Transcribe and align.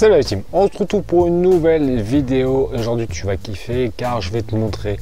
Salut 0.00 0.14
la 0.14 0.24
team, 0.24 0.42
on 0.54 0.66
se 0.66 0.78
retrouve 0.78 1.02
pour 1.02 1.26
une 1.26 1.42
nouvelle 1.42 2.00
vidéo. 2.00 2.70
Aujourd'hui 2.72 3.06
tu 3.06 3.26
vas 3.26 3.36
kiffer 3.36 3.92
car 3.94 4.22
je 4.22 4.30
vais 4.30 4.40
te 4.40 4.56
montrer 4.56 4.98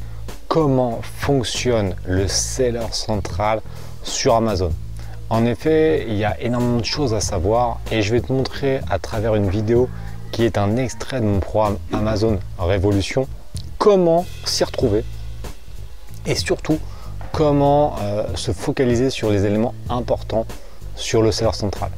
comment 0.49 0.99
fonctionne 1.03 1.95
le 2.05 2.27
seller 2.27 2.89
central 2.91 3.61
sur 4.03 4.35
Amazon. 4.35 4.73
En 5.31 5.47
effet, 5.47 6.05
il 6.09 6.17
y 6.17 6.25
a 6.25 6.41
énormément 6.41 6.79
de 6.79 6.85
choses 6.85 7.15
à 7.15 7.21
savoir 7.21 7.79
et 7.93 8.03
je 8.03 8.13
vais 8.13 8.21
te 8.21 8.33
montrer 8.33 8.81
à 8.91 8.99
travers 8.99 9.37
une 9.37 9.49
vidéo 9.49 9.89
qui 10.33 10.43
est 10.43 10.59
un 10.59 10.77
extrait 10.77 11.21
de 11.21 11.27
mon 11.27 11.39
programme 11.39 11.79
Amazon 11.93 12.41
Révolution 12.59 13.29
comment 13.79 14.27
s'y 14.47 14.65
retrouver 14.65 15.05
et 16.27 16.35
surtout 16.35 16.81
comment 17.31 17.95
euh, 18.01 18.25
se 18.35 18.51
focaliser 18.51 19.11
sur 19.11 19.31
les 19.31 19.47
éléments 19.47 19.75
importants 19.89 20.45
sur 20.97 21.23
le 21.23 21.31
seller 21.31 21.53
central. 21.53 21.93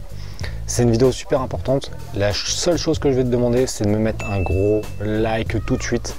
C'est 0.70 0.84
une 0.84 0.92
vidéo 0.92 1.10
super 1.10 1.40
importante. 1.40 1.90
La 2.14 2.32
seule 2.32 2.78
chose 2.78 3.00
que 3.00 3.10
je 3.10 3.16
vais 3.16 3.24
te 3.24 3.28
demander, 3.28 3.66
c'est 3.66 3.82
de 3.82 3.88
me 3.88 3.98
mettre 3.98 4.24
un 4.30 4.40
gros 4.40 4.82
like 5.00 5.66
tout 5.66 5.76
de 5.76 5.82
suite. 5.82 6.14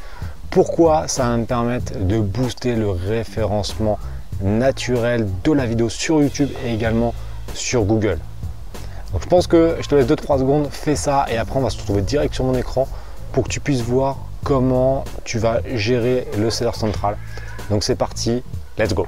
Pourquoi 0.49 1.07
Ça 1.07 1.23
va 1.23 1.37
me 1.37 1.45
permettre 1.45 1.97
de 1.97 2.19
booster 2.19 2.75
le 2.75 2.89
référencement 2.89 3.97
naturel 4.43 5.25
de 5.45 5.53
la 5.53 5.65
vidéo 5.65 5.87
sur 5.87 6.21
YouTube 6.21 6.49
et 6.65 6.73
également 6.73 7.13
sur 7.53 7.85
Google? 7.85 8.19
Donc 9.13 9.21
je 9.23 9.27
pense 9.29 9.47
que 9.47 9.77
je 9.79 9.87
te 9.87 9.95
laisse 9.95 10.07
2-3 10.07 10.39
secondes, 10.39 10.67
fais 10.69 10.97
ça 10.97 11.27
et 11.31 11.37
après 11.37 11.57
on 11.57 11.63
va 11.63 11.69
se 11.69 11.77
retrouver 11.77 12.01
direct 12.01 12.33
sur 12.33 12.43
mon 12.43 12.53
écran 12.53 12.89
pour 13.31 13.45
que 13.45 13.49
tu 13.49 13.61
puisses 13.61 13.83
voir 13.83 14.17
comment 14.43 15.05
tu 15.23 15.39
vas 15.39 15.61
gérer 15.75 16.27
le 16.37 16.49
seller 16.49 16.73
central. 16.73 17.15
Donc 17.69 17.85
c'est 17.85 17.95
parti, 17.95 18.43
let's 18.77 18.93
go 18.93 19.07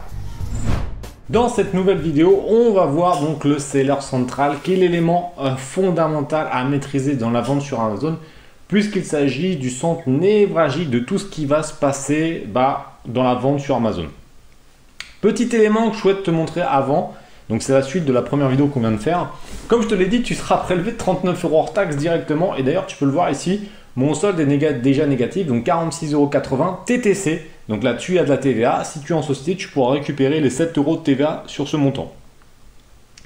dans 1.30 1.48
cette 1.48 1.74
nouvelle 1.74 2.00
vidéo, 2.00 2.44
on 2.50 2.74
va 2.74 2.86
voir 2.86 3.22
donc 3.22 3.46
le 3.46 3.58
seller 3.58 4.02
central, 4.02 4.58
qui 4.62 4.74
est 4.74 4.78
l'élément 4.78 5.34
euh, 5.40 5.56
fondamental 5.56 6.48
à 6.52 6.66
maîtriser 6.66 7.16
dans 7.16 7.32
la 7.32 7.40
vente 7.40 7.62
sur 7.62 7.80
Amazon, 7.80 8.18
puisqu'il 8.68 9.06
s'agit 9.06 9.56
du 9.56 9.70
centre 9.70 10.02
névralgique 10.08 10.90
de 10.90 11.00
tout 11.00 11.18
ce 11.18 11.26
qui 11.26 11.46
va 11.46 11.64
se 11.64 11.74
passer 11.74 12.44
bah, 12.46 12.98
dans 13.06 13.24
la 13.24 13.36
vente 13.36 13.62
sur 13.62 13.78
Amazon. 13.78 14.08
Petit 15.22 15.56
élément 15.56 15.90
que 15.90 15.96
je 15.96 16.02
souhaite 16.02 16.24
te 16.24 16.32
montrer 16.32 16.62
avant, 16.62 17.14
donc 17.50 17.62
c'est 17.64 17.72
la 17.72 17.84
suite 17.84 18.04
de 18.04 18.12
la 18.12 18.22
première 18.22 18.50
vidéo 18.50 18.68
qu'on 18.68 18.82
vient 18.82 18.92
de 18.92 18.98
faire. 18.98 19.30
Comme 19.70 19.82
je 19.82 19.88
te 19.88 19.96
l'ai 19.96 20.08
dit, 20.08 20.24
tu 20.24 20.36
seras 20.36 20.58
prélevé 20.58 20.92
de 20.92 20.98
39 20.98 21.46
euros 21.46 21.60
hors 21.60 21.72
taxe 21.72 21.96
directement, 21.96 22.56
et 22.58 22.64
d'ailleurs 22.64 22.86
tu 22.86 22.98
peux 22.98 23.06
le 23.06 23.12
voir 23.12 23.32
ici, 23.32 23.70
mon 23.96 24.14
solde 24.14 24.40
est 24.42 24.74
déjà 24.82 25.06
négatif, 25.06 25.48
donc 25.48 25.66
46,80 25.66 26.14
euros 26.14 26.30
TTC. 26.86 27.48
Donc 27.74 27.82
là-dessus, 27.82 28.12
il 28.12 28.16
y 28.16 28.20
a 28.20 28.24
de 28.24 28.30
la 28.30 28.38
TVA. 28.38 28.84
Si 28.84 29.02
tu 29.02 29.14
es 29.14 29.16
en 29.16 29.24
société, 29.24 29.56
tu 29.58 29.68
pourras 29.68 29.94
récupérer 29.94 30.40
les 30.40 30.52
7 30.52 30.78
euros 30.78 30.96
de 30.96 31.02
TVA 31.02 31.44
sur 31.48 31.68
ce 31.68 31.76
montant. 31.76 32.14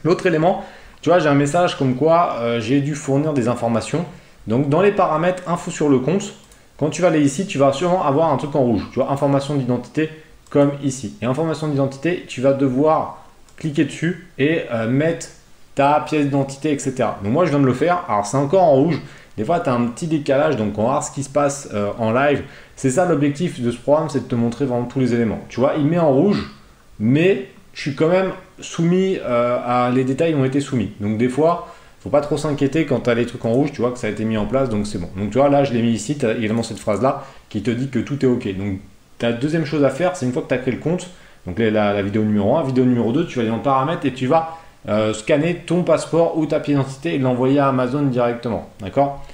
L'autre 0.05 0.25
élément, 0.25 0.63
tu 1.01 1.09
vois, 1.09 1.19
j'ai 1.19 1.27
un 1.27 1.35
message 1.35 1.77
comme 1.77 1.95
quoi 1.95 2.37
euh, 2.39 2.61
j'ai 2.61 2.79
dû 2.79 2.95
fournir 2.95 3.33
des 3.33 3.49
informations. 3.49 4.05
Donc 4.47 4.69
dans 4.69 4.81
les 4.81 4.93
paramètres 4.93 5.43
info 5.49 5.69
sur 5.69 5.89
le 5.89 5.99
compte, 5.99 6.33
quand 6.79 6.89
tu 6.89 7.01
vas 7.01 7.09
aller 7.09 7.19
ici, 7.19 7.45
tu 7.45 7.57
vas 7.57 7.73
sûrement 7.73 8.05
avoir 8.05 8.31
un 8.31 8.37
truc 8.37 8.55
en 8.55 8.61
rouge. 8.61 8.87
Tu 8.93 8.99
vois, 8.99 9.11
information 9.11 9.55
d'identité 9.55 10.09
comme 10.49 10.71
ici. 10.81 11.17
Et 11.21 11.25
information 11.25 11.67
d'identité, 11.67 12.23
tu 12.25 12.39
vas 12.39 12.53
devoir 12.53 13.25
cliquer 13.57 13.83
dessus 13.83 14.29
et 14.37 14.61
euh, 14.71 14.87
mettre 14.87 15.27
ta 15.75 15.99
pièce 15.99 16.23
d'identité, 16.23 16.71
etc. 16.71 16.93
Donc 17.21 17.33
moi, 17.33 17.43
je 17.43 17.49
viens 17.49 17.59
de 17.59 17.65
le 17.65 17.73
faire. 17.73 18.05
Alors 18.07 18.25
c'est 18.25 18.37
encore 18.37 18.63
en 18.63 18.75
rouge. 18.75 19.01
Des 19.37 19.45
fois, 19.45 19.59
tu 19.59 19.69
as 19.69 19.73
un 19.73 19.85
petit 19.85 20.07
décalage, 20.07 20.57
donc 20.57 20.77
on 20.79 20.83
va 20.83 20.89
voir 20.89 21.03
ce 21.03 21.11
qui 21.11 21.23
se 21.23 21.29
passe 21.29 21.69
euh, 21.73 21.91
en 21.99 22.11
live. 22.11 22.41
C'est 22.75 22.89
ça 22.89 23.05
l'objectif 23.05 23.61
de 23.61 23.69
ce 23.69 23.77
programme, 23.77 24.09
c'est 24.09 24.21
de 24.21 24.27
te 24.27 24.35
montrer 24.35 24.65
vraiment 24.65 24.85
tous 24.85 24.99
les 24.99 25.13
éléments. 25.13 25.39
Tu 25.47 25.59
vois, 25.59 25.75
il 25.77 25.85
met 25.85 25.99
en 25.99 26.11
rouge, 26.11 26.51
mais 26.99 27.47
je 27.73 27.81
suis 27.81 27.95
quand 27.95 28.07
même 28.07 28.31
soumis 28.59 29.19
euh, 29.23 29.59
à... 29.63 29.91
Les 29.91 30.03
détails 30.03 30.33
ont 30.33 30.43
été 30.43 30.59
soumis. 30.59 30.91
Donc 30.99 31.19
des 31.19 31.29
fois, 31.29 31.67
faut 31.99 32.09
pas 32.09 32.21
trop 32.21 32.37
s'inquiéter 32.37 32.87
quand 32.87 33.01
tu 33.01 33.09
as 33.11 33.13
les 33.13 33.27
trucs 33.27 33.45
en 33.45 33.51
rouge, 33.51 33.71
tu 33.71 33.81
vois 33.81 33.91
que 33.91 33.99
ça 33.99 34.07
a 34.07 34.09
été 34.09 34.25
mis 34.25 34.37
en 34.37 34.47
place, 34.47 34.69
donc 34.69 34.87
c'est 34.87 34.97
bon. 34.97 35.09
Donc 35.15 35.29
tu 35.29 35.37
vois, 35.37 35.49
là, 35.49 35.63
je 35.63 35.71
l'ai 35.71 35.83
mis 35.83 35.91
ici, 35.91 36.17
tu 36.17 36.25
as 36.25 36.35
également 36.35 36.63
cette 36.63 36.79
phrase-là 36.79 37.23
qui 37.49 37.61
te 37.61 37.69
dit 37.69 37.89
que 37.89 37.99
tout 37.99 38.25
est 38.25 38.27
OK. 38.27 38.47
Donc 38.57 38.79
ta 39.19 39.31
deuxième 39.31 39.65
chose 39.65 39.83
à 39.83 39.91
faire, 39.91 40.15
c'est 40.15 40.25
une 40.25 40.33
fois 40.33 40.41
que 40.41 40.47
tu 40.47 40.55
as 40.55 40.57
créé 40.57 40.73
le 40.73 40.79
compte, 40.79 41.11
donc 41.45 41.59
la, 41.59 41.69
la, 41.69 42.01
vidéo 42.01 42.23
numéro 42.23 42.57
1, 42.57 42.63
vidéo 42.63 42.85
numéro 42.85 43.11
2, 43.11 43.27
tu 43.27 43.35
vas 43.35 43.41
aller 43.41 43.51
dans 43.51 43.59
paramètres 43.59 44.05
et 44.05 44.13
tu 44.13 44.25
vas 44.25 44.57
euh, 44.87 45.13
scanner 45.13 45.55
ton 45.65 45.83
passeport 45.83 46.37
ou 46.37 46.45
ta 46.45 46.59
pièce 46.59 46.77
d'identité 46.77 47.15
et 47.15 47.17
l'envoyer 47.17 47.59
à 47.59 47.67
Amazon 47.67 48.03
directement. 48.03 48.69
D'accord? 48.79 49.25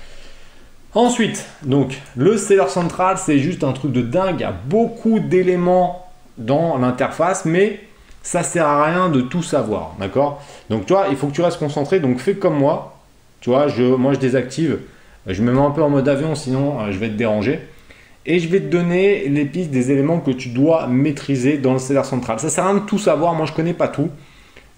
Ensuite, 0.95 1.45
donc 1.63 1.99
le 2.15 2.37
seller 2.37 2.67
central, 2.67 3.17
c'est 3.17 3.39
juste 3.39 3.63
un 3.63 3.71
truc 3.71 3.91
de 3.91 4.01
dingue. 4.01 4.35
Il 4.37 4.41
y 4.41 4.45
a 4.45 4.53
beaucoup 4.67 5.19
d'éléments 5.19 6.07
dans 6.37 6.77
l'interface, 6.77 7.45
mais 7.45 7.79
ça 8.21 8.41
sert 8.41 8.65
à 8.65 8.85
rien 8.85 9.09
de 9.09 9.21
tout 9.21 9.43
savoir. 9.43 9.95
D'accord? 9.99 10.41
Donc, 10.69 10.85
toi, 10.85 11.07
il 11.09 11.17
faut 11.17 11.27
que 11.27 11.33
tu 11.33 11.41
restes 11.41 11.59
concentré. 11.59 11.99
Donc, 11.99 12.19
fais 12.19 12.35
comme 12.35 12.57
moi. 12.57 12.97
Tu 13.41 13.49
vois, 13.49 13.67
je, 13.67 13.83
moi, 13.83 14.13
je 14.13 14.19
désactive. 14.19 14.79
Je 15.27 15.41
me 15.41 15.51
mets 15.51 15.61
un 15.61 15.71
peu 15.71 15.83
en 15.83 15.89
mode 15.89 16.07
avion, 16.07 16.35
sinon 16.35 16.79
euh, 16.79 16.91
je 16.91 16.97
vais 16.97 17.09
te 17.09 17.15
déranger. 17.15 17.59
Et 18.25 18.39
je 18.39 18.47
vais 18.47 18.61
te 18.61 18.67
donner 18.67 19.27
les 19.27 19.45
pistes 19.45 19.71
des 19.71 19.91
éléments 19.91 20.19
que 20.19 20.31
tu 20.31 20.49
dois 20.49 20.87
maîtriser 20.87 21.57
dans 21.57 21.73
le 21.73 21.79
seller 21.79 22.05
central. 22.05 22.39
Ça 22.39 22.49
sert 22.49 22.63
à 22.63 22.71
rien 22.71 22.79
de 22.79 22.85
tout 22.85 22.97
savoir. 22.97 23.33
Moi, 23.33 23.45
je 23.45 23.51
connais 23.51 23.73
pas 23.73 23.89
tout. 23.89 24.09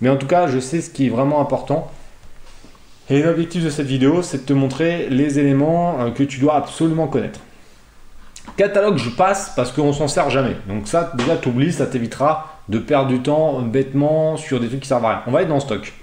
Mais 0.01 0.09
en 0.09 0.17
tout 0.17 0.28
cas, 0.28 0.47
je 0.47 0.59
sais 0.59 0.81
ce 0.81 0.89
qui 0.89 1.07
est 1.07 1.09
vraiment 1.09 1.41
important. 1.41 1.91
Et 3.09 3.22
l'objectif 3.22 3.63
de 3.63 3.69
cette 3.69 3.85
vidéo, 3.85 4.22
c'est 4.23 4.39
de 4.39 4.44
te 4.44 4.53
montrer 4.53 5.07
les 5.09 5.38
éléments 5.38 6.01
euh, 6.01 6.11
que 6.11 6.23
tu 6.23 6.39
dois 6.39 6.56
absolument 6.56 7.07
connaître. 7.07 7.39
Catalogue, 8.57 8.97
je 8.97 9.09
passe 9.09 9.53
parce 9.55 9.72
qu'on 9.72 9.94
s'en 9.94 10.07
sert 10.07 10.29
jamais. 10.29 10.55
Donc 10.67 10.88
ça, 10.88 11.11
déjà, 11.16 11.38
tu 11.38 11.50
oublies, 11.50 11.73
ça 11.73 11.85
t'évitera 11.85 12.59
de 12.69 12.79
perdre 12.79 13.09
du 13.09 13.19
temps 13.19 13.61
bêtement 13.61 14.38
sur 14.38 14.59
des 14.59 14.67
trucs 14.67 14.81
qui 14.81 14.88
servent 14.88 15.05
à 15.05 15.09
rien. 15.09 15.22
On 15.28 15.31
va 15.31 15.44
être 15.44 15.50
dans 15.50 15.59
stock. 15.59 15.94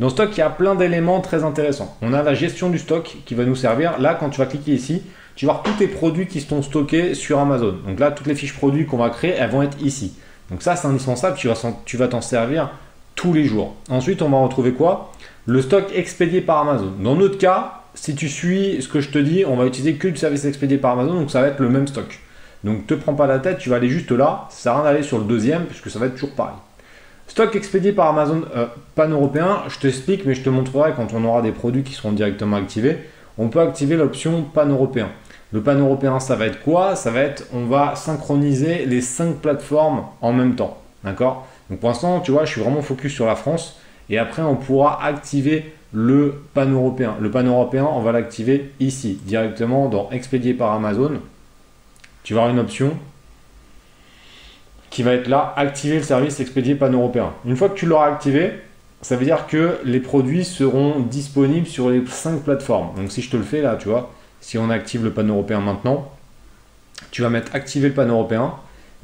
Dans 0.00 0.08
stock, 0.08 0.30
il 0.32 0.40
y 0.40 0.42
a 0.42 0.50
plein 0.50 0.74
d'éléments 0.74 1.20
très 1.20 1.44
intéressants. 1.44 1.96
On 2.02 2.12
a 2.12 2.22
la 2.22 2.34
gestion 2.34 2.68
du 2.68 2.78
stock 2.78 3.18
qui 3.24 3.34
va 3.34 3.44
nous 3.44 3.54
servir. 3.54 3.98
Là, 3.98 4.14
quand 4.14 4.30
tu 4.30 4.38
vas 4.38 4.46
cliquer 4.46 4.72
ici, 4.72 5.02
tu 5.36 5.46
vas 5.46 5.52
voir 5.52 5.62
tous 5.62 5.72
tes 5.72 5.88
produits 5.88 6.26
qui 6.26 6.40
sont 6.40 6.62
stockés 6.62 7.14
sur 7.14 7.38
Amazon. 7.38 7.76
Donc 7.86 8.00
là, 8.00 8.10
toutes 8.10 8.26
les 8.26 8.34
fiches 8.34 8.54
produits 8.54 8.86
qu'on 8.86 8.98
va 8.98 9.10
créer, 9.10 9.32
elles 9.32 9.50
vont 9.50 9.62
être 9.62 9.80
ici. 9.80 10.14
Donc 10.50 10.62
ça, 10.62 10.76
c'est 10.76 10.88
indispensable. 10.88 11.38
Tu 11.84 11.96
vas 11.96 12.08
t'en 12.08 12.20
servir 12.20 12.70
les 13.28 13.44
jours. 13.44 13.74
Ensuite, 13.90 14.22
on 14.22 14.30
va 14.30 14.38
retrouver 14.38 14.72
quoi? 14.72 15.12
Le 15.46 15.60
stock 15.62 15.84
expédié 15.94 16.40
par 16.40 16.58
Amazon. 16.58 16.92
Dans 17.02 17.14
notre 17.14 17.38
cas, 17.38 17.82
si 17.94 18.14
tu 18.14 18.28
suis 18.28 18.80
ce 18.80 18.88
que 18.88 19.00
je 19.00 19.10
te 19.10 19.18
dis, 19.18 19.44
on 19.46 19.56
va 19.56 19.66
utiliser 19.66 19.94
que 19.94 20.08
du 20.08 20.16
service 20.16 20.44
expédié 20.44 20.78
par 20.78 20.92
Amazon, 20.92 21.14
donc 21.14 21.30
ça 21.30 21.40
va 21.40 21.48
être 21.48 21.60
le 21.60 21.68
même 21.68 21.86
stock. 21.86 22.20
Donc 22.64 22.86
te 22.86 22.94
prends 22.94 23.14
pas 23.14 23.26
la 23.26 23.38
tête, 23.38 23.58
tu 23.58 23.68
vas 23.68 23.76
aller 23.76 23.88
juste 23.88 24.10
là, 24.12 24.46
ça 24.50 24.62
sert 24.62 24.72
à 24.72 24.82
rien 24.82 24.84
d'aller 24.84 25.02
sur 25.02 25.18
le 25.18 25.24
deuxième, 25.24 25.64
puisque 25.64 25.90
ça 25.90 25.98
va 25.98 26.06
être 26.06 26.14
toujours 26.14 26.34
pareil. 26.34 26.56
Stock 27.26 27.54
expédié 27.54 27.92
par 27.92 28.08
Amazon 28.08 28.42
euh, 28.56 28.66
pan-européen, 28.94 29.62
je 29.68 29.78
t'explique, 29.78 30.26
mais 30.26 30.34
je 30.34 30.42
te 30.42 30.50
montrerai 30.50 30.92
quand 30.96 31.14
on 31.14 31.24
aura 31.24 31.42
des 31.42 31.52
produits 31.52 31.82
qui 31.82 31.94
seront 31.94 32.12
directement 32.12 32.56
activés. 32.56 32.98
On 33.38 33.48
peut 33.48 33.60
activer 33.60 33.96
l'option 33.96 34.42
pan-européen. 34.42 35.08
Le 35.52 35.60
pan-européen, 35.62 36.20
ça 36.20 36.36
va 36.36 36.46
être 36.46 36.62
quoi? 36.62 36.96
Ça 36.96 37.10
va 37.10 37.20
être, 37.20 37.44
on 37.52 37.66
va 37.66 37.94
synchroniser 37.96 38.84
les 38.86 39.00
cinq 39.00 39.36
plateformes 39.36 40.04
en 40.20 40.32
même 40.32 40.54
temps. 40.54 40.78
D'accord? 41.04 41.46
Donc 41.70 41.78
pour 41.78 41.88
l'instant, 41.88 42.20
tu 42.20 42.32
vois, 42.32 42.44
je 42.44 42.52
suis 42.52 42.60
vraiment 42.60 42.82
focus 42.82 43.14
sur 43.14 43.26
la 43.26 43.36
France. 43.36 43.78
Et 44.10 44.18
après, 44.18 44.42
on 44.42 44.56
pourra 44.56 45.04
activer 45.04 45.72
le 45.92 46.42
pan-européen. 46.52 47.16
Le 47.20 47.30
pan-européen, 47.30 47.84
on 47.84 48.00
va 48.00 48.10
l'activer 48.10 48.72
ici, 48.80 49.20
directement 49.24 49.88
dans 49.88 50.10
Expédier 50.10 50.52
par 50.52 50.72
Amazon. 50.72 51.20
Tu 52.24 52.34
vas 52.34 52.40
avoir 52.40 52.54
une 52.54 52.60
option 52.60 52.96
qui 54.90 55.04
va 55.04 55.14
être 55.14 55.28
là, 55.28 55.54
activer 55.56 55.98
le 55.98 56.02
service 56.02 56.40
expédié 56.40 56.74
pan-européen. 56.74 57.32
Une 57.44 57.56
fois 57.56 57.68
que 57.68 57.76
tu 57.76 57.86
l'auras 57.86 58.08
activé, 58.08 58.54
ça 59.02 59.14
veut 59.14 59.24
dire 59.24 59.46
que 59.46 59.78
les 59.84 60.00
produits 60.00 60.44
seront 60.44 60.98
disponibles 60.98 61.68
sur 61.68 61.90
les 61.90 62.04
cinq 62.06 62.42
plateformes. 62.42 62.96
Donc 62.96 63.12
si 63.12 63.22
je 63.22 63.30
te 63.30 63.36
le 63.36 63.44
fais 63.44 63.62
là, 63.62 63.76
tu 63.76 63.88
vois, 63.88 64.12
si 64.40 64.58
on 64.58 64.68
active 64.68 65.04
le 65.04 65.12
pan-européen 65.12 65.60
maintenant, 65.60 66.10
tu 67.12 67.22
vas 67.22 67.30
mettre 67.30 67.54
activer 67.54 67.88
le 67.88 67.94
pan-européen. 67.94 68.54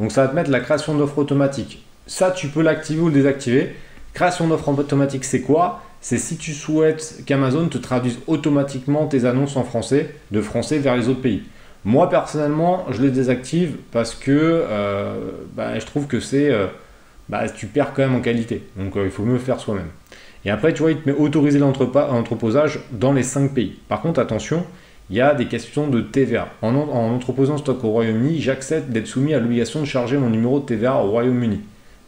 Donc 0.00 0.10
ça 0.10 0.22
va 0.22 0.28
te 0.28 0.34
mettre 0.34 0.50
la 0.50 0.60
création 0.60 0.96
d'offres 0.96 1.18
automatiques. 1.18 1.85
Ça, 2.06 2.30
tu 2.30 2.48
peux 2.48 2.62
l'activer 2.62 3.00
ou 3.00 3.08
le 3.08 3.14
désactiver. 3.14 3.74
Création 4.14 4.46
d'offres 4.46 4.68
automatique, 4.68 5.24
c'est 5.24 5.40
quoi? 5.40 5.82
C'est 6.00 6.18
si 6.18 6.36
tu 6.36 6.52
souhaites 6.52 7.22
qu'Amazon 7.26 7.68
te 7.68 7.78
traduise 7.78 8.18
automatiquement 8.28 9.06
tes 9.06 9.24
annonces 9.24 9.56
en 9.56 9.64
français, 9.64 10.14
de 10.30 10.40
français 10.40 10.78
vers 10.78 10.96
les 10.96 11.08
autres 11.08 11.20
pays. 11.20 11.42
Moi, 11.84 12.08
personnellement, 12.08 12.86
je 12.90 13.02
les 13.02 13.10
désactive 13.10 13.76
parce 13.90 14.14
que 14.14 14.30
euh, 14.30 15.16
bah, 15.56 15.78
je 15.78 15.84
trouve 15.84 16.06
que 16.06 16.20
c'est. 16.20 16.50
Euh, 16.50 16.66
bah, 17.28 17.48
tu 17.48 17.66
perds 17.66 17.92
quand 17.92 18.02
même 18.02 18.14
en 18.14 18.20
qualité. 18.20 18.62
Donc, 18.76 18.96
euh, 18.96 19.04
il 19.04 19.10
faut 19.10 19.24
mieux 19.24 19.32
le 19.32 19.38
faire 19.38 19.58
soi-même. 19.58 19.88
Et 20.44 20.50
après, 20.50 20.72
tu 20.72 20.82
vois, 20.82 20.92
il 20.92 20.98
te 20.98 21.10
met 21.10 21.16
autoriser 21.16 21.58
l'entreposage 21.58 22.80
dans 22.92 23.12
les 23.12 23.24
5 23.24 23.52
pays. 23.52 23.76
Par 23.88 24.00
contre, 24.00 24.20
attention, 24.20 24.64
il 25.10 25.16
y 25.16 25.20
a 25.20 25.34
des 25.34 25.46
questions 25.46 25.88
de 25.88 26.00
TVA. 26.00 26.48
En, 26.62 26.74
en 26.76 27.14
entreposant 27.14 27.58
stock 27.58 27.82
au 27.82 27.90
Royaume-Uni, 27.90 28.40
j'accepte 28.40 28.90
d'être 28.90 29.08
soumis 29.08 29.34
à 29.34 29.40
l'obligation 29.40 29.80
de 29.80 29.86
charger 29.86 30.18
mon 30.18 30.30
numéro 30.30 30.60
de 30.60 30.66
TVA 30.66 30.96
au 31.02 31.10
Royaume-Uni. 31.10 31.60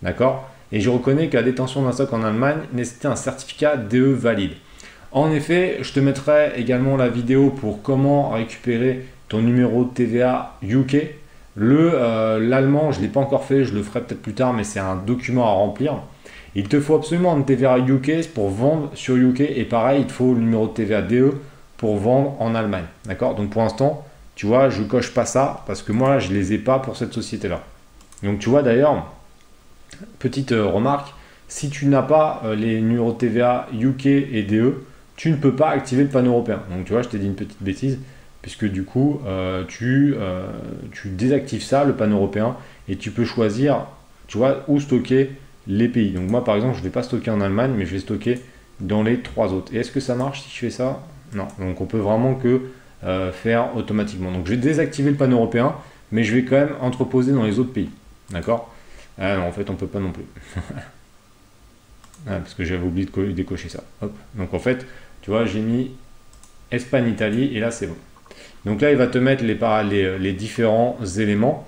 D'accord? 0.03 0.49
Et 0.71 0.81
je 0.81 0.91
reconnais 0.91 1.29
que 1.29 1.37
la 1.37 1.43
détention 1.43 1.83
d'un 1.83 1.93
stock 1.93 2.13
en 2.13 2.23
Allemagne 2.23 2.59
nécessitait 2.73 3.09
un 3.09 3.17
certificat 3.17 3.77
DE 3.77 4.13
valide. 4.13 4.53
En 5.13 5.31
effet, 5.31 5.79
je 5.81 5.93
te 5.93 6.01
mettrai 6.01 6.53
également 6.57 6.97
la 6.97 7.09
vidéo 7.09 7.51
pour 7.51 7.83
comment 7.83 8.31
récupérer 8.31 9.07
ton 9.29 9.41
numéro 9.41 9.85
de 9.85 9.91
TVA 9.91 10.57
UK. 10.63 10.97
Le 11.57 11.91
euh, 11.95 12.39
l'allemand, 12.39 12.93
je 12.93 12.99
ne 12.99 13.05
l'ai 13.05 13.11
pas 13.11 13.21
encore 13.21 13.45
fait, 13.45 13.65
je 13.65 13.75
le 13.75 13.83
ferai 13.83 14.03
peut-être 14.03 14.23
plus 14.23 14.35
tard, 14.35 14.53
mais 14.53 14.65
c'est 14.65 14.79
un 14.79 14.97
document 14.97 15.47
à 15.47 15.53
remplir. 15.53 15.95
Il 16.55 16.69
te 16.69 16.81
faut 16.81 16.95
absolument 16.95 17.35
un 17.35 17.43
TVA 17.43 17.79
UK 17.79 18.29
pour 18.35 18.51
vendre 18.51 18.91
sur 18.95 19.17
UK 19.17 19.41
et 19.41 19.65
pareil, 19.65 20.01
il 20.03 20.07
te 20.07 20.13
faut 20.13 20.35
le 20.35 20.41
numéro 20.41 20.67
de 20.67 20.73
TVA 20.73 21.03
DE 21.03 21.35
pour 21.77 21.97
vendre 21.97 22.37
en 22.41 22.55
Allemagne. 22.55 22.85
D'accord? 23.07 23.35
Donc 23.35 23.51
pour 23.51 23.63
l'instant, 23.63 24.05
tu 24.35 24.47
vois, 24.47 24.69
je 24.69 24.83
coche 24.83 25.13
pas 25.13 25.25
ça 25.25 25.63
parce 25.67 25.83
que 25.83 25.93
moi, 25.93 26.19
je 26.19 26.33
les 26.33 26.53
ai 26.53 26.59
pas 26.59 26.79
pour 26.79 26.97
cette 26.97 27.13
société-là. 27.13 27.61
Donc 28.23 28.39
tu 28.39 28.51
vois 28.51 28.63
d'ailleurs, 28.63 29.07
petite 30.19 30.53
euh, 30.53 30.67
remarque, 30.67 31.15
si 31.49 31.71
tu 31.71 31.87
n'as 31.87 32.03
pas 32.03 32.43
euh, 32.45 32.55
les 32.55 32.81
numéros 32.81 33.13
TVA 33.13 33.69
UK 33.73 34.07
et 34.07 34.43
DE, 34.43 34.75
tu 35.17 35.31
ne 35.31 35.37
peux 35.37 35.55
pas 35.55 35.71
activer 35.71 36.05
le 36.05 36.09
panneau 36.09 36.33
européen. 36.33 36.63
Donc 36.71 36.85
tu 36.85 36.93
vois, 36.93 37.03
je 37.03 37.09
t'ai 37.09 37.19
dit 37.19 37.27
une 37.27 37.35
petite 37.35 37.63
bêtise, 37.63 37.99
puisque 38.43 38.67
du 38.67 38.85
coup, 38.85 39.21
euh, 39.27 39.65
tu, 39.67 40.15
tu 40.93 41.09
désactives 41.09 41.63
ça, 41.63 41.85
le 41.85 41.95
panneau 41.95 42.17
européen, 42.17 42.57
et 42.89 42.97
tu 42.97 43.11
peux 43.11 43.25
choisir, 43.25 43.87
tu 44.29 44.39
vois, 44.39 44.65
où 44.69 44.79
stocker 44.79 45.33
les 45.67 45.89
pays. 45.89 46.13
Donc 46.13 46.31
moi, 46.31 46.45
par 46.45 46.55
exemple, 46.55 46.75
je 46.75 46.81
ne 46.81 46.85
vais 46.85 46.91
pas 46.91 47.03
stocker 47.03 47.33
en 47.33 47.41
Allemagne, 47.41 47.73
mais 47.77 47.85
je 47.85 47.93
vais 47.93 47.99
stocker 47.99 48.39
dans 48.79 49.03
les 49.03 49.21
trois 49.21 49.53
autres. 49.53 49.75
Et 49.75 49.79
est-ce 49.79 49.91
que 49.91 49.99
ça 49.99 50.15
marche 50.15 50.43
si 50.43 50.51
je 50.55 50.59
fais 50.61 50.71
ça? 50.71 51.03
Non. 51.35 51.49
Donc 51.59 51.81
on 51.81 51.87
peut 51.87 51.99
vraiment 51.99 52.35
que 52.35 52.61
faire 53.33 53.77
automatiquement. 53.77 54.31
Donc 54.31 54.47
je 54.47 54.51
vais 54.51 54.57
désactiver 54.57 55.11
le 55.11 55.17
panneau 55.17 55.39
européen, 55.39 55.75
mais 56.13 56.23
je 56.23 56.33
vais 56.33 56.45
quand 56.45 56.57
même 56.57 56.75
entreposer 56.81 57.33
dans 57.33 57.43
les 57.43 57.59
autres 57.59 57.73
pays. 57.73 57.91
D'accord? 58.31 58.73
Ah 59.19 59.37
non, 59.37 59.45
en 59.45 59.53
fait, 59.53 59.69
on 59.71 59.75
peut 59.75 59.87
pas 59.87 60.01
non 60.01 60.13
plus. 60.13 60.25
Ah, 62.27 62.41
parce 62.41 62.53
que 62.53 62.65
j'avais 62.65 62.85
oublié 62.85 63.07
de 63.07 63.31
décocher 63.31 63.69
ça. 63.69 63.85
Donc 64.35 64.53
en 64.53 64.59
fait, 64.59 64.85
tu 65.23 65.31
vois, 65.31 65.47
j'ai 65.47 65.61
mis 65.61 65.93
Espagne, 66.73 67.09
Italie, 67.09 67.57
et 67.57 67.61
là 67.61 67.71
c'est 67.71 67.87
bon. 67.87 67.95
Donc 68.65 68.81
là, 68.81 68.91
il 68.91 68.97
va 68.97 69.07
te 69.07 69.19
mettre 69.19 69.45
les, 69.45 69.57
les, 69.89 70.19
les 70.19 70.33
différents 70.33 70.99
éléments. 71.17 71.67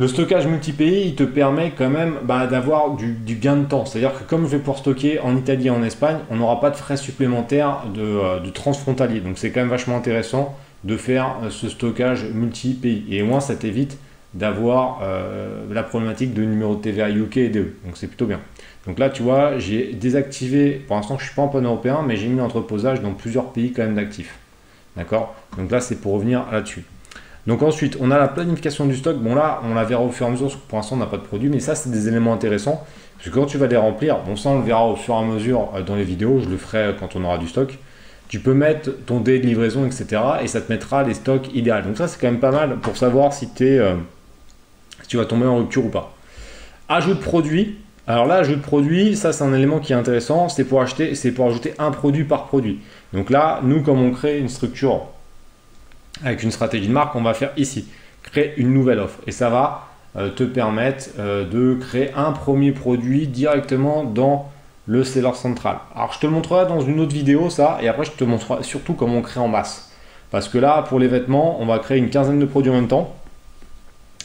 Le 0.00 0.08
stockage 0.08 0.48
multi-pays, 0.48 1.06
il 1.06 1.14
te 1.14 1.22
permet 1.22 1.70
quand 1.70 1.88
même 1.88 2.16
bah, 2.24 2.48
d'avoir 2.48 2.96
du, 2.96 3.14
gain 3.36 3.56
de 3.56 3.64
temps. 3.64 3.84
C'est-à-dire 3.84 4.12
que 4.18 4.24
comme 4.24 4.44
je 4.46 4.50
vais 4.50 4.58
pouvoir 4.58 4.78
stocker 4.78 5.20
en 5.20 5.36
Italie 5.36 5.68
et 5.68 5.70
en 5.70 5.84
Espagne, 5.84 6.16
on 6.30 6.36
n'aura 6.36 6.58
pas 6.60 6.70
de 6.70 6.76
frais 6.76 6.96
supplémentaires 6.96 7.84
de, 7.94 8.02
euh, 8.02 8.40
transfrontalier. 8.52 9.20
Donc 9.20 9.38
c'est 9.38 9.52
quand 9.52 9.60
même 9.60 9.68
vachement 9.68 9.96
intéressant 9.96 10.58
de 10.82 10.96
faire 10.96 11.36
euh, 11.44 11.50
ce 11.50 11.68
stockage 11.68 12.24
multi-pays. 12.24 13.04
Et 13.08 13.22
au 13.22 13.26
moins, 13.26 13.38
ça 13.38 13.54
t'évite 13.54 13.96
d'avoir 14.34 15.00
euh, 15.02 15.64
la 15.70 15.82
problématique 15.82 16.34
de 16.34 16.42
numéro 16.42 16.74
de 16.74 16.80
TVA 16.80 17.10
UK 17.10 17.36
et 17.38 17.48
DE. 17.48 17.74
Donc 17.84 17.96
c'est 17.96 18.08
plutôt 18.08 18.26
bien. 18.26 18.40
Donc 18.86 18.98
là, 18.98 19.08
tu 19.08 19.22
vois, 19.22 19.58
j'ai 19.58 19.92
désactivé, 19.94 20.72
pour 20.86 20.96
l'instant, 20.96 21.16
je 21.16 21.22
ne 21.22 21.26
suis 21.26 21.34
pas 21.34 21.42
en 21.42 21.48
pan 21.48 21.62
européen, 21.62 22.04
mais 22.06 22.16
j'ai 22.16 22.26
mis 22.26 22.38
l'entreposage 22.38 23.00
dans 23.00 23.12
plusieurs 23.12 23.52
pays 23.52 23.72
quand 23.72 23.82
même 23.82 23.94
d'actifs. 23.94 24.36
D'accord? 24.96 25.34
Donc 25.56 25.70
là, 25.70 25.80
c'est 25.80 25.96
pour 25.96 26.12
revenir 26.12 26.44
là-dessus. 26.52 26.84
Donc 27.46 27.62
ensuite, 27.62 27.96
on 28.00 28.10
a 28.10 28.18
la 28.18 28.28
planification 28.28 28.86
du 28.86 28.96
stock. 28.96 29.18
Bon 29.18 29.34
là, 29.34 29.60
on 29.64 29.74
la 29.74 29.84
verra 29.84 30.02
au 30.02 30.10
fur 30.10 30.26
et 30.26 30.28
à 30.28 30.32
mesure, 30.32 30.46
parce 30.46 30.60
que 30.60 30.68
pour 30.68 30.78
l'instant, 30.78 30.96
on 30.96 30.98
n'a 30.98 31.06
pas 31.06 31.16
de 31.16 31.22
produit, 31.22 31.48
mais 31.48 31.60
ça, 31.60 31.74
c'est 31.74 31.90
des 31.90 32.08
éléments 32.08 32.32
intéressants. 32.32 32.84
Parce 33.16 33.30
que 33.30 33.34
quand 33.34 33.46
tu 33.46 33.58
vas 33.58 33.66
les 33.66 33.76
remplir, 33.76 34.18
bon 34.26 34.36
ça, 34.36 34.50
on 34.50 34.58
le 34.58 34.64
verra 34.64 34.86
au 34.86 34.96
fur 34.96 35.14
et 35.14 35.18
à 35.18 35.22
mesure 35.22 35.70
euh, 35.74 35.82
dans 35.82 35.94
les 35.94 36.04
vidéos, 36.04 36.40
je 36.42 36.48
le 36.48 36.56
ferai 36.56 36.94
quand 36.98 37.16
on 37.16 37.24
aura 37.24 37.38
du 37.38 37.46
stock. 37.46 37.78
Tu 38.28 38.40
peux 38.40 38.54
mettre 38.54 38.90
ton 39.06 39.20
délai 39.20 39.38
de 39.38 39.46
livraison, 39.46 39.86
etc. 39.86 40.20
Et 40.42 40.48
ça 40.48 40.60
te 40.60 40.72
mettra 40.72 41.04
les 41.04 41.14
stocks 41.14 41.54
idéaux. 41.54 41.82
Donc 41.84 41.96
ça, 41.96 42.08
c'est 42.08 42.18
quand 42.20 42.26
même 42.26 42.40
pas 42.40 42.50
mal 42.50 42.78
pour 42.78 42.96
savoir 42.96 43.32
si 43.32 43.48
tu 43.52 43.66
es... 43.66 43.78
Euh, 43.78 43.94
si 45.04 45.08
tu 45.08 45.18
vas 45.18 45.26
tomber 45.26 45.46
en 45.46 45.58
rupture 45.58 45.84
ou 45.84 45.90
pas. 45.90 46.14
Ajout 46.88 47.12
de 47.12 47.20
produit. 47.20 47.76
Alors 48.06 48.26
là, 48.26 48.36
ajout 48.36 48.56
de 48.56 48.60
produit, 48.60 49.16
ça 49.16 49.32
c'est 49.32 49.44
un 49.44 49.52
élément 49.52 49.80
qui 49.80 49.92
est 49.92 49.96
intéressant, 49.96 50.48
c'est 50.48 50.64
pour 50.64 50.80
acheter, 50.80 51.14
c'est 51.14 51.32
pour 51.32 51.46
ajouter 51.46 51.74
un 51.78 51.90
produit 51.90 52.24
par 52.24 52.46
produit. 52.46 52.80
Donc 53.12 53.30
là, 53.30 53.60
nous, 53.62 53.82
comme 53.82 54.00
on 54.00 54.10
crée 54.10 54.38
une 54.38 54.48
structure 54.48 55.02
avec 56.22 56.42
une 56.42 56.50
stratégie 56.50 56.88
de 56.88 56.92
marque, 56.92 57.14
on 57.16 57.22
va 57.22 57.34
faire 57.34 57.52
ici, 57.56 57.86
créer 58.22 58.54
une 58.56 58.72
nouvelle 58.72 58.98
offre. 58.98 59.18
Et 59.26 59.32
ça 59.32 59.50
va 59.50 59.88
euh, 60.16 60.30
te 60.30 60.44
permettre 60.44 61.10
euh, 61.18 61.44
de 61.48 61.78
créer 61.80 62.12
un 62.14 62.32
premier 62.32 62.72
produit 62.72 63.26
directement 63.26 64.04
dans 64.04 64.50
le 64.86 65.04
seller 65.04 65.34
central. 65.34 65.78
Alors 65.94 66.12
je 66.12 66.18
te 66.20 66.26
le 66.26 66.32
montrerai 66.32 66.66
dans 66.66 66.80
une 66.80 67.00
autre 67.00 67.14
vidéo 67.14 67.50
ça, 67.50 67.78
et 67.82 67.88
après 67.88 68.04
je 68.04 68.12
te 68.12 68.24
montrerai 68.24 68.62
surtout 68.62 68.94
comment 68.94 69.16
on 69.16 69.22
crée 69.22 69.40
en 69.40 69.48
masse. 69.48 69.90
Parce 70.30 70.48
que 70.48 70.58
là, 70.58 70.82
pour 70.82 70.98
les 70.98 71.08
vêtements, 71.08 71.60
on 71.60 71.66
va 71.66 71.78
créer 71.78 71.98
une 71.98 72.10
quinzaine 72.10 72.38
de 72.38 72.46
produits 72.46 72.70
en 72.70 72.74
même 72.74 72.88
temps 72.88 73.14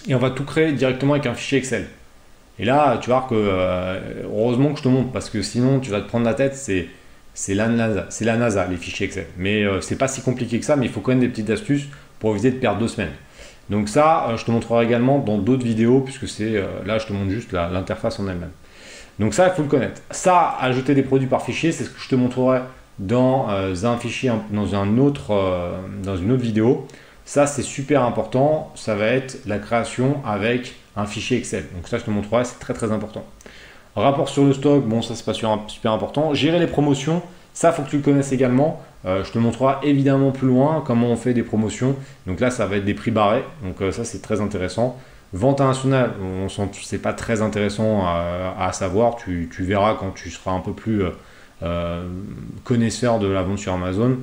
et 0.07 0.15
on 0.15 0.19
va 0.19 0.29
tout 0.29 0.45
créer 0.45 0.71
directement 0.71 1.13
avec 1.13 1.25
un 1.25 1.33
fichier 1.33 1.57
Excel. 1.57 1.87
Et 2.59 2.65
là, 2.65 2.97
tu 3.01 3.09
vois 3.09 3.25
que 3.29 3.35
euh, 3.35 3.99
heureusement 4.25 4.71
que 4.73 4.79
je 4.79 4.83
te 4.83 4.89
montre 4.89 5.11
parce 5.11 5.29
que 5.29 5.41
sinon 5.41 5.79
tu 5.79 5.91
vas 5.91 6.01
te 6.01 6.07
prendre 6.07 6.25
la 6.25 6.33
tête. 6.33 6.55
C'est 6.55 7.55
la 7.55 7.69
NASA, 7.69 8.05
c'est 8.09 8.25
la 8.25 8.35
NASA 8.35 8.67
les 8.67 8.75
fichiers 8.75 9.05
Excel. 9.05 9.27
Mais 9.37 9.63
euh, 9.63 9.81
c'est 9.81 9.97
pas 9.97 10.07
si 10.07 10.21
compliqué 10.21 10.59
que 10.59 10.65
ça, 10.65 10.75
mais 10.75 10.85
il 10.87 10.91
faut 10.91 11.01
même 11.07 11.21
des 11.21 11.29
petites 11.29 11.49
astuces 11.49 11.87
pour 12.19 12.31
éviter 12.31 12.51
de 12.51 12.57
perdre 12.57 12.79
deux 12.79 12.87
semaines. 12.89 13.13
Donc 13.69 13.87
ça, 13.87 14.27
euh, 14.29 14.37
je 14.37 14.43
te 14.43 14.51
montrerai 14.51 14.85
également 14.85 15.19
dans 15.19 15.37
d'autres 15.37 15.63
vidéos 15.63 16.01
puisque 16.01 16.27
c'est 16.27 16.61
là 16.85 16.97
je 16.97 17.05
te 17.05 17.13
montre 17.13 17.31
juste 17.31 17.53
l'interface 17.53 18.19
en 18.19 18.27
elle-même. 18.27 18.51
Donc 19.19 19.33
ça, 19.33 19.47
il 19.47 19.53
faut 19.53 19.63
le 19.63 19.67
connaître. 19.67 20.01
Ça, 20.11 20.57
ajouter 20.59 20.95
des 20.95 21.03
produits 21.03 21.27
par 21.27 21.43
fichier, 21.43 21.71
c'est 21.71 21.83
ce 21.83 21.89
que 21.89 21.99
je 21.99 22.09
te 22.09 22.15
montrerai 22.15 22.61
dans 22.99 23.47
un 23.49 23.97
fichier, 23.97 24.31
dans 24.51 24.75
un 24.75 24.97
autre, 24.97 25.71
dans 26.03 26.15
une 26.17 26.31
autre 26.31 26.41
vidéo. 26.41 26.87
Ça, 27.29 27.45
c'est 27.45 27.61
super 27.61 28.01
important. 28.05 28.71
Ça 28.73 28.95
va 28.95 29.05
être 29.05 29.37
la 29.45 29.59
création 29.59 30.15
avec 30.25 30.73
un 30.95 31.05
fichier 31.05 31.37
Excel. 31.37 31.63
Donc 31.75 31.87
ça, 31.87 31.99
je 31.99 32.03
te 32.03 32.09
montrerai, 32.09 32.43
c'est 32.43 32.57
très 32.57 32.73
très 32.73 32.91
important. 32.91 33.23
Rapport 33.95 34.29
sur 34.29 34.45
le 34.45 34.53
stock, 34.53 34.83
bon, 34.83 35.03
ça 35.03 35.13
c'est 35.13 35.23
pas 35.23 35.35
super 35.35 35.91
important. 35.91 36.33
Gérer 36.33 36.57
les 36.57 36.65
promotions, 36.65 37.21
ça, 37.53 37.71
faut 37.71 37.83
que 37.83 37.89
tu 37.91 37.97
le 37.97 38.01
connaisses 38.01 38.31
également. 38.31 38.81
Euh, 39.05 39.23
je 39.23 39.31
te 39.31 39.37
montrerai 39.37 39.75
évidemment 39.83 40.31
plus 40.31 40.47
loin 40.47 40.83
comment 40.83 41.05
on 41.05 41.15
fait 41.17 41.35
des 41.35 41.43
promotions. 41.43 41.95
Donc 42.25 42.39
là, 42.39 42.49
ça 42.49 42.65
va 42.65 42.77
être 42.77 42.85
des 42.85 42.95
prix 42.95 43.11
barrés. 43.11 43.43
Donc 43.63 43.79
euh, 43.83 43.91
ça, 43.91 44.05
c'est 44.05 44.23
très 44.23 44.41
intéressant. 44.41 44.97
Vente 45.31 45.61
internationale, 45.61 46.13
c'est 46.81 46.97
pas 46.97 47.13
très 47.13 47.43
intéressant 47.43 48.07
à, 48.07 48.71
savoir. 48.73 49.17
Tu, 49.17 49.47
verras 49.59 49.93
quand 49.99 50.15
tu 50.15 50.31
seras 50.31 50.53
un 50.53 50.61
peu 50.61 50.73
plus 50.73 51.03
euh, 51.61 52.07
connaisseur 52.63 53.19
de 53.19 53.27
la 53.27 53.43
vente 53.43 53.59
sur 53.59 53.73
Amazon. 53.73 54.17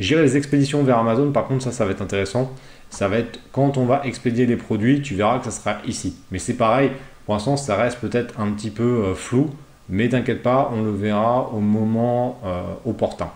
Gérer 0.00 0.22
les 0.22 0.36
expéditions 0.36 0.84
vers 0.84 0.98
Amazon, 0.98 1.32
par 1.32 1.46
contre, 1.46 1.64
ça, 1.64 1.72
ça 1.72 1.84
va 1.84 1.90
être 1.90 2.02
intéressant. 2.02 2.52
Ça 2.90 3.08
va 3.08 3.18
être 3.18 3.40
quand 3.52 3.76
on 3.76 3.84
va 3.84 4.02
expédier 4.04 4.46
des 4.46 4.56
produits, 4.56 5.02
tu 5.02 5.14
verras 5.14 5.38
que 5.38 5.44
ça 5.44 5.50
sera 5.50 5.78
ici. 5.86 6.16
Mais 6.30 6.38
c'est 6.38 6.54
pareil, 6.54 6.90
pour 7.26 7.34
l'instant, 7.34 7.56
ça 7.56 7.76
reste 7.76 7.98
peut-être 7.98 8.40
un 8.40 8.50
petit 8.52 8.70
peu 8.70 8.82
euh, 8.82 9.14
flou, 9.14 9.50
mais 9.90 10.08
t'inquiète 10.08 10.42
pas, 10.42 10.70
on 10.74 10.82
le 10.82 10.92
verra 10.92 11.50
au 11.52 11.60
moment 11.60 12.40
euh, 12.46 12.62
opportun. 12.86 13.28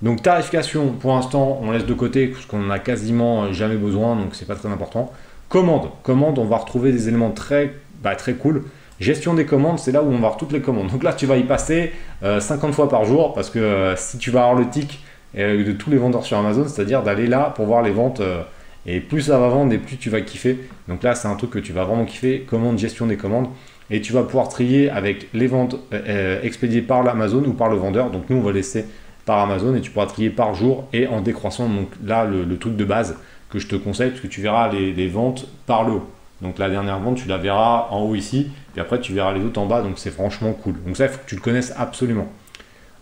Donc 0.00 0.22
tarification, 0.22 0.92
pour 0.92 1.14
l'instant, 1.14 1.60
on 1.62 1.72
laisse 1.72 1.84
de 1.84 1.94
côté 1.94 2.28
parce 2.28 2.46
qu'on 2.46 2.60
n'en 2.60 2.70
a 2.70 2.78
quasiment 2.78 3.44
euh, 3.44 3.52
jamais 3.52 3.76
besoin, 3.76 4.16
donc 4.16 4.34
c'est 4.34 4.46
pas 4.46 4.54
très 4.54 4.70
important. 4.70 5.12
Commande, 5.50 5.90
commande, 6.02 6.38
on 6.38 6.46
va 6.46 6.56
retrouver 6.56 6.92
des 6.92 7.08
éléments 7.08 7.32
très, 7.32 7.74
bah, 8.02 8.16
très 8.16 8.32
cool. 8.32 8.64
Gestion 8.98 9.34
des 9.34 9.44
commandes, 9.44 9.78
c'est 9.78 9.92
là 9.92 10.02
où 10.02 10.06
on 10.06 10.12
va 10.12 10.18
voir 10.18 10.36
toutes 10.38 10.52
les 10.52 10.62
commandes. 10.62 10.90
Donc 10.90 11.02
là, 11.02 11.12
tu 11.12 11.26
vas 11.26 11.36
y 11.36 11.42
passer 11.42 11.92
50 12.22 12.72
fois 12.72 12.88
par 12.88 13.04
jour 13.04 13.34
parce 13.34 13.50
que 13.50 13.94
si 13.96 14.16
tu 14.16 14.30
vas 14.30 14.44
avoir 14.44 14.54
le 14.54 14.70
tic 14.70 15.02
euh, 15.38 15.64
de 15.64 15.72
tous 15.72 15.90
les 15.90 15.96
vendeurs 15.96 16.24
sur 16.24 16.38
Amazon, 16.38 16.66
c'est-à-dire 16.68 17.02
d'aller 17.02 17.26
là 17.26 17.52
pour 17.54 17.66
voir 17.66 17.82
les 17.82 17.90
ventes. 17.90 18.20
Euh, 18.20 18.42
et 18.84 19.00
plus 19.00 19.22
ça 19.22 19.38
va 19.38 19.48
vendre 19.48 19.72
et 19.72 19.78
plus 19.78 19.96
tu 19.96 20.10
vas 20.10 20.20
kiffer. 20.20 20.58
Donc 20.88 21.02
là, 21.02 21.14
c'est 21.14 21.28
un 21.28 21.36
truc 21.36 21.50
que 21.50 21.58
tu 21.58 21.72
vas 21.72 21.84
vraiment 21.84 22.04
kiffer. 22.04 22.40
Commande, 22.40 22.78
gestion 22.78 23.06
des 23.06 23.16
commandes. 23.16 23.48
Et 23.90 24.00
tu 24.00 24.12
vas 24.12 24.22
pouvoir 24.22 24.48
trier 24.48 24.90
avec 24.90 25.28
les 25.34 25.46
ventes 25.46 25.76
euh, 25.92 26.40
expédiées 26.42 26.82
par 26.82 27.02
l'Amazon 27.02 27.44
ou 27.44 27.52
par 27.52 27.68
le 27.68 27.76
vendeur. 27.76 28.10
Donc 28.10 28.28
nous, 28.28 28.36
on 28.38 28.42
va 28.42 28.52
laisser 28.52 28.86
par 29.24 29.38
Amazon 29.38 29.74
et 29.74 29.80
tu 29.80 29.90
pourras 29.90 30.06
trier 30.06 30.30
par 30.30 30.54
jour 30.54 30.88
et 30.92 31.06
en 31.06 31.20
décroissant. 31.20 31.68
Donc 31.68 31.88
là, 32.04 32.24
le, 32.24 32.56
truc 32.56 32.76
de 32.76 32.84
base 32.84 33.16
que 33.50 33.58
je 33.58 33.68
te 33.68 33.76
conseille, 33.76 34.10
parce 34.10 34.22
que 34.22 34.26
tu 34.26 34.40
verras 34.40 34.70
les, 34.72 35.08
ventes 35.08 35.46
par 35.66 35.84
le 35.84 35.94
haut. 35.94 36.10
Donc 36.40 36.58
la 36.58 36.68
dernière 36.68 36.98
vente, 36.98 37.16
tu 37.16 37.28
la 37.28 37.38
verras 37.38 37.86
en 37.90 38.00
haut 38.00 38.14
ici, 38.16 38.50
puis 38.72 38.80
après 38.80 39.00
tu 39.00 39.12
verras 39.12 39.32
les 39.32 39.44
autres 39.44 39.60
en 39.60 39.66
bas, 39.66 39.82
donc 39.82 39.98
c'est 39.98 40.10
franchement 40.10 40.52
cool. 40.52 40.74
Donc 40.84 40.96
ça, 40.96 41.04
il 41.04 41.10
faut 41.10 41.18
que 41.18 41.28
tu 41.28 41.36
le 41.36 41.40
connaisses 41.40 41.72
absolument. 41.76 42.26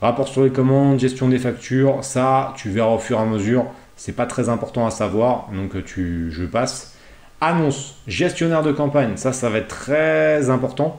Rapport 0.01 0.29
sur 0.29 0.45
les 0.45 0.51
commandes, 0.51 0.99
gestion 0.99 1.29
des 1.29 1.39
factures, 1.39 2.03
ça, 2.03 2.55
tu 2.57 2.71
verras 2.71 2.95
au 2.95 2.99
fur 2.99 3.19
et 3.19 3.23
à 3.23 3.27
mesure. 3.27 3.67
C'est 3.97 4.13
pas 4.13 4.25
très 4.25 4.49
important 4.49 4.87
à 4.87 4.91
savoir, 4.91 5.49
donc 5.55 5.85
tu, 5.85 6.31
je 6.31 6.45
passe. 6.45 6.97
Annonce, 7.43 7.97
gestionnaire 8.07 8.63
de 8.63 8.73
campagne, 8.73 9.17
ça, 9.17 9.35
ça 9.35 9.51
va 9.51 9.59
être 9.59 9.69
très 9.69 10.49
important, 10.49 10.99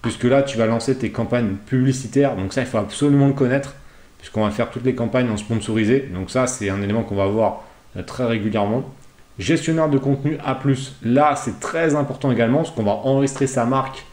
puisque 0.00 0.24
là, 0.24 0.42
tu 0.42 0.56
vas 0.56 0.64
lancer 0.64 0.96
tes 0.96 1.10
campagnes 1.10 1.56
publicitaires. 1.66 2.36
Donc 2.36 2.54
ça, 2.54 2.62
il 2.62 2.66
faut 2.66 2.78
absolument 2.78 3.26
le 3.26 3.34
connaître, 3.34 3.74
puisqu'on 4.16 4.44
va 4.44 4.50
faire 4.50 4.70
toutes 4.70 4.84
les 4.84 4.94
campagnes 4.94 5.28
en 5.30 5.36
sponsorisé. 5.36 6.08
Donc 6.14 6.30
ça, 6.30 6.46
c'est 6.46 6.70
un 6.70 6.80
élément 6.80 7.02
qu'on 7.02 7.16
va 7.16 7.26
voir 7.26 7.64
euh, 7.98 8.02
très 8.02 8.24
régulièrement. 8.24 8.82
Gestionnaire 9.38 9.90
de 9.90 9.98
contenu 9.98 10.38
A+, 10.42 10.58
là, 11.02 11.36
c'est 11.36 11.60
très 11.60 11.94
important 11.94 12.32
également, 12.32 12.58
parce 12.58 12.70
qu'on 12.70 12.82
va 12.82 12.92
enregistrer 12.92 13.46
sa 13.46 13.66
marque 13.66 14.06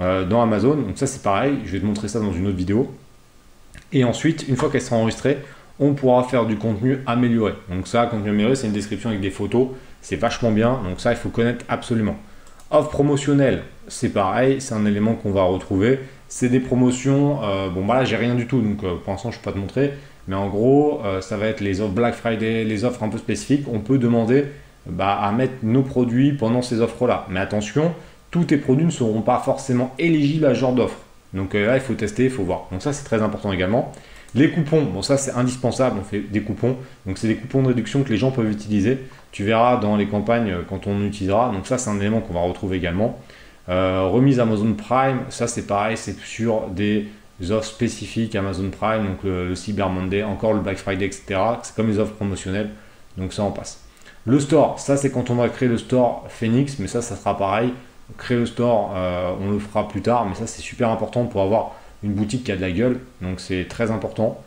euh, 0.00 0.24
dans 0.24 0.42
Amazon. 0.42 0.74
Donc 0.74 0.98
ça, 0.98 1.06
c'est 1.06 1.22
pareil, 1.22 1.60
je 1.64 1.70
vais 1.70 1.80
te 1.80 1.86
montrer 1.86 2.08
ça 2.08 2.18
dans 2.18 2.32
une 2.32 2.48
autre 2.48 2.56
vidéo. 2.56 2.92
Et 3.92 4.04
ensuite, 4.04 4.46
une 4.48 4.56
fois 4.56 4.70
qu'elle 4.70 4.82
sera 4.82 4.96
enregistrée, 4.96 5.38
on 5.80 5.94
pourra 5.94 6.24
faire 6.24 6.46
du 6.46 6.56
contenu 6.56 6.98
amélioré. 7.06 7.54
Donc 7.70 7.86
ça, 7.86 8.06
contenu 8.06 8.30
amélioré, 8.30 8.56
c'est 8.56 8.66
une 8.66 8.72
description 8.72 9.10
avec 9.10 9.20
des 9.20 9.30
photos. 9.30 9.68
C'est 10.02 10.16
vachement 10.16 10.50
bien. 10.50 10.80
Donc 10.84 11.00
ça, 11.00 11.12
il 11.12 11.16
faut 11.16 11.28
connaître 11.28 11.64
absolument. 11.68 12.16
Offre 12.70 12.90
promotionnelle, 12.90 13.62
c'est 13.86 14.10
pareil. 14.10 14.60
C'est 14.60 14.74
un 14.74 14.84
élément 14.84 15.14
qu'on 15.14 15.30
va 15.30 15.42
retrouver. 15.42 16.00
C'est 16.28 16.48
des 16.48 16.60
promotions. 16.60 17.42
Euh, 17.42 17.70
bon, 17.70 17.84
bah 17.84 17.94
là, 17.94 18.04
j'ai 18.04 18.16
rien 18.16 18.34
du 18.34 18.46
tout. 18.46 18.60
Donc 18.60 18.84
euh, 18.84 18.96
pour 19.02 19.12
l'instant, 19.12 19.30
je 19.30 19.38
ne 19.38 19.42
peux 19.42 19.50
pas 19.50 19.54
te 19.54 19.58
montrer. 19.58 19.92
Mais 20.26 20.36
en 20.36 20.48
gros, 20.48 21.00
euh, 21.04 21.22
ça 21.22 21.38
va 21.38 21.46
être 21.46 21.60
les 21.60 21.80
offres 21.80 21.94
Black 21.94 22.14
Friday, 22.14 22.64
les 22.64 22.84
offres 22.84 23.02
un 23.02 23.08
peu 23.08 23.18
spécifiques. 23.18 23.66
On 23.72 23.80
peut 23.80 23.98
demander 23.98 24.44
bah, 24.86 25.18
à 25.20 25.32
mettre 25.32 25.54
nos 25.62 25.82
produits 25.82 26.32
pendant 26.32 26.60
ces 26.60 26.80
offres-là. 26.80 27.26
Mais 27.30 27.40
attention, 27.40 27.94
tous 28.30 28.44
tes 28.44 28.58
produits 28.58 28.84
ne 28.84 28.90
seront 28.90 29.22
pas 29.22 29.38
forcément 29.38 29.94
éligibles 29.98 30.44
à 30.44 30.54
ce 30.54 30.60
genre 30.60 30.74
d'offre. 30.74 30.98
Donc 31.34 31.54
euh, 31.54 31.66
là, 31.66 31.76
il 31.76 31.80
faut 31.80 31.94
tester, 31.94 32.24
il 32.24 32.30
faut 32.30 32.44
voir. 32.44 32.66
Donc 32.70 32.82
ça, 32.82 32.92
c'est 32.92 33.04
très 33.04 33.22
important 33.22 33.52
également. 33.52 33.92
Les 34.34 34.50
coupons, 34.50 34.82
bon 34.82 35.00
ça 35.00 35.16
c'est 35.16 35.32
indispensable, 35.32 35.96
on 35.98 36.04
fait 36.04 36.20
des 36.20 36.42
coupons. 36.42 36.76
Donc 37.06 37.16
c'est 37.16 37.28
des 37.28 37.36
coupons 37.36 37.62
de 37.62 37.68
réduction 37.68 38.02
que 38.02 38.10
les 38.10 38.18
gens 38.18 38.30
peuvent 38.30 38.50
utiliser. 38.50 38.98
Tu 39.32 39.42
verras 39.42 39.78
dans 39.78 39.96
les 39.96 40.06
campagnes 40.06 40.50
euh, 40.50 40.62
quand 40.68 40.86
on 40.86 41.02
utilisera. 41.04 41.50
Donc 41.50 41.66
ça 41.66 41.78
c'est 41.78 41.88
un 41.88 41.98
élément 41.98 42.20
qu'on 42.20 42.34
va 42.34 42.40
retrouver 42.40 42.76
également. 42.76 43.18
Euh, 43.70 44.06
remise 44.06 44.38
Amazon 44.38 44.74
Prime, 44.74 45.20
ça 45.30 45.46
c'est 45.46 45.66
pareil, 45.66 45.96
c'est 45.96 46.18
sur 46.20 46.68
des 46.68 47.08
offres 47.50 47.64
spécifiques 47.64 48.34
Amazon 48.34 48.70
Prime, 48.70 49.06
donc 49.06 49.24
le, 49.24 49.54
Cyber 49.54 49.88
Monday, 49.88 50.22
encore 50.22 50.54
le 50.54 50.60
Black 50.60 50.78
Friday, 50.78 51.06
etc. 51.06 51.40
C'est 51.62 51.74
comme 51.74 51.88
les 51.88 51.98
offres 51.98 52.14
promotionnelles, 52.14 52.70
donc 53.16 53.32
ça 53.32 53.42
en 53.42 53.50
passe. 53.50 53.84
Le 54.26 54.40
store, 54.40 54.78
ça 54.80 54.96
c'est 54.96 55.10
quand 55.10 55.30
on 55.30 55.36
va 55.36 55.48
créer 55.48 55.68
le 55.68 55.78
store 55.78 56.26
Phoenix, 56.28 56.78
mais 56.78 56.86
ça, 56.86 57.02
ça 57.02 57.16
sera 57.16 57.36
pareil. 57.36 57.72
Créer 58.16 58.38
le 58.38 58.46
store, 58.46 58.92
euh, 58.96 59.32
on 59.40 59.50
le 59.50 59.58
fera 59.58 59.86
plus 59.86 60.00
tard, 60.00 60.26
mais 60.26 60.34
ça 60.34 60.46
c'est 60.46 60.62
super 60.62 60.90
important 60.90 61.24
pour 61.24 61.42
avoir 61.42 61.72
une 62.02 62.12
boutique 62.12 62.44
qui 62.44 62.52
a 62.52 62.56
de 62.56 62.60
la 62.60 62.70
gueule, 62.70 63.00
donc 63.20 63.40
c'est 63.40 63.66
très 63.68 63.90
important. 63.90 64.40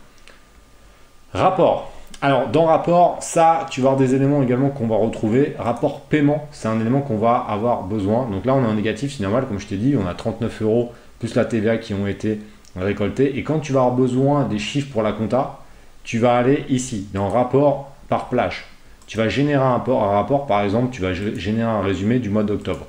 Rapport. 1.34 1.91
Alors 2.22 2.48
dans 2.50 2.65
rapport, 2.65 3.18
ça, 3.22 3.65
tu 3.70 3.82
vas 3.82 3.89
avoir 3.89 4.00
des 4.00 4.13
éléments 4.15 4.44
également 4.44 4.70
qu'on 4.70 4.88
va 4.88 4.96
retrouver. 4.96 5.56
Rapport 5.58 6.01
paiement, 6.01 6.48
c'est 6.51 6.68
un 6.68 6.80
élément 6.80 7.01
qu'on 7.01 7.18
va 7.18 7.46
avoir 7.48 7.84
besoin. 7.84 8.27
Donc 8.30 8.46
là, 8.46 8.53
on 8.53 8.63
est 8.63 8.68
en 8.68 8.74
négatif, 8.74 9.15
c'est 9.15 9.24
normal, 9.24 9.46
comme 9.48 9.60
je 9.60 9.68
t'ai 9.68 9.77
dit, 9.77 9.96
on 9.96 10.08
a 10.08 10.13
39 10.13 10.62
euros 10.62 10.91
plus 11.20 11.36
la 11.36 11.46
TVA 11.46 11.77
qui 11.77 11.94
ont 11.94 12.08
été 12.08 12.39
récoltés. 12.75 13.38
Et 13.38 13.44
quand 13.44 13.60
tu 13.60 13.74
vas 13.74 13.82
avoir 13.82 13.96
besoin 13.96 14.46
des 14.46 14.60
chiffres 14.60 14.91
pour 14.91 15.03
la 15.03 15.13
compta, 15.13 15.60
tu 16.03 16.20
vas 16.20 16.36
aller 16.36 16.65
ici, 16.70 17.08
dans 17.13 17.30
rapport 17.30 17.91
par 18.10 18.30
plage. 18.30 18.65
Tu 19.08 19.18
vas 19.18 19.30
générer 19.30 19.63
un 19.63 19.72
rapport, 19.72 20.03
un 20.03 20.12
rapport, 20.12 20.46
par 20.46 20.62
exemple, 20.62 20.89
tu 20.91 21.01
vas 21.01 21.13
générer 21.13 21.70
un 21.70 21.82
résumé 21.82 22.20
du 22.20 22.30
mois 22.30 22.44
d'octobre. 22.44 22.86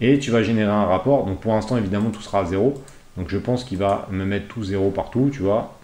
Et 0.00 0.18
tu 0.18 0.30
vas 0.30 0.42
générer 0.42 0.70
un 0.70 0.84
rapport. 0.84 1.24
Donc 1.26 1.40
pour 1.40 1.52
l'instant, 1.52 1.76
évidemment, 1.76 2.10
tout 2.10 2.22
sera 2.22 2.40
à 2.40 2.44
zéro. 2.44 2.82
Donc 3.16 3.28
je 3.28 3.38
pense 3.38 3.64
qu'il 3.64 3.78
va 3.78 4.08
me 4.10 4.24
mettre 4.24 4.48
tout 4.48 4.64
zéro 4.64 4.90
partout, 4.90 5.30
tu 5.32 5.42
vois. 5.42 5.78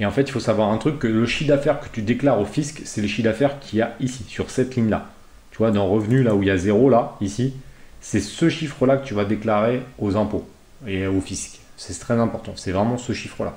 Et 0.00 0.06
en 0.06 0.10
fait, 0.10 0.22
il 0.22 0.30
faut 0.30 0.40
savoir 0.40 0.70
un 0.70 0.78
truc, 0.78 0.98
que 1.00 1.08
le 1.08 1.26
chiffre 1.26 1.48
d'affaires 1.48 1.80
que 1.80 1.88
tu 1.92 2.02
déclares 2.02 2.40
au 2.40 2.44
fisc, 2.44 2.82
c'est 2.84 3.00
le 3.00 3.08
chiffre 3.08 3.24
d'affaires 3.24 3.58
qu'il 3.58 3.80
y 3.80 3.82
a 3.82 3.96
ici, 4.00 4.24
sur 4.28 4.48
cette 4.50 4.76
ligne-là. 4.76 5.08
Tu 5.50 5.58
vois, 5.58 5.72
dans 5.72 5.88
revenu, 5.88 6.22
là 6.22 6.34
où 6.36 6.42
il 6.42 6.46
y 6.46 6.50
a 6.50 6.56
zéro, 6.56 6.88
là, 6.88 7.16
ici, 7.20 7.52
c'est 8.00 8.20
ce 8.20 8.48
chiffre-là 8.48 8.96
que 8.98 9.06
tu 9.06 9.14
vas 9.14 9.24
déclarer 9.24 9.82
aux 9.98 10.16
impôts 10.16 10.48
et 10.86 11.08
au 11.08 11.20
fisc. 11.20 11.58
C'est 11.76 11.98
très 11.98 12.14
important, 12.14 12.52
c'est 12.54 12.70
vraiment 12.70 12.96
ce 12.96 13.12
chiffre-là. 13.12 13.56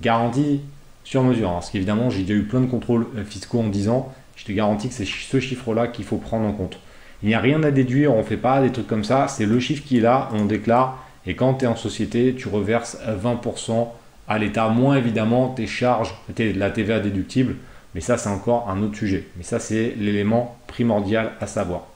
Garantie 0.00 0.62
sur 1.08 1.22
mesure. 1.22 1.50
Parce 1.50 1.70
qu'évidemment, 1.70 2.10
j'ai 2.10 2.22
déjà 2.22 2.34
eu 2.34 2.44
plein 2.44 2.60
de 2.60 2.66
contrôles 2.66 3.06
euh, 3.16 3.24
fiscaux 3.24 3.60
en 3.60 3.68
disant, 3.68 4.12
je 4.36 4.44
te 4.44 4.52
garantis 4.52 4.88
que 4.88 4.94
c'est 4.94 5.06
ce 5.06 5.40
chiffre-là 5.40 5.88
qu'il 5.88 6.04
faut 6.04 6.18
prendre 6.18 6.46
en 6.46 6.52
compte. 6.52 6.78
Il 7.22 7.28
n'y 7.28 7.34
a 7.34 7.40
rien 7.40 7.62
à 7.64 7.70
déduire, 7.70 8.14
on 8.14 8.18
ne 8.18 8.22
fait 8.22 8.36
pas 8.36 8.60
des 8.60 8.70
trucs 8.70 8.86
comme 8.86 9.04
ça, 9.04 9.26
c'est 9.28 9.46
le 9.46 9.58
chiffre 9.58 9.84
qui 9.84 9.98
est 9.98 10.00
là, 10.00 10.28
on 10.32 10.44
déclare 10.44 11.04
et 11.26 11.34
quand 11.34 11.54
tu 11.54 11.66
es 11.66 11.68
en 11.68 11.76
société, 11.76 12.34
tu 12.34 12.48
reverses 12.48 12.96
20% 13.06 13.88
à 14.28 14.38
l'État, 14.38 14.68
moins 14.68 14.96
évidemment 14.96 15.48
tes 15.48 15.66
charges, 15.66 16.14
la 16.38 16.70
TVA 16.70 17.00
déductible, 17.00 17.56
mais 17.94 18.00
ça 18.00 18.16
c'est 18.16 18.30
encore 18.30 18.70
un 18.70 18.82
autre 18.82 18.96
sujet. 18.96 19.26
Mais 19.36 19.42
ça 19.42 19.58
c'est 19.58 19.94
l'élément 19.98 20.56
primordial 20.66 21.32
à 21.40 21.46
savoir. 21.46 21.86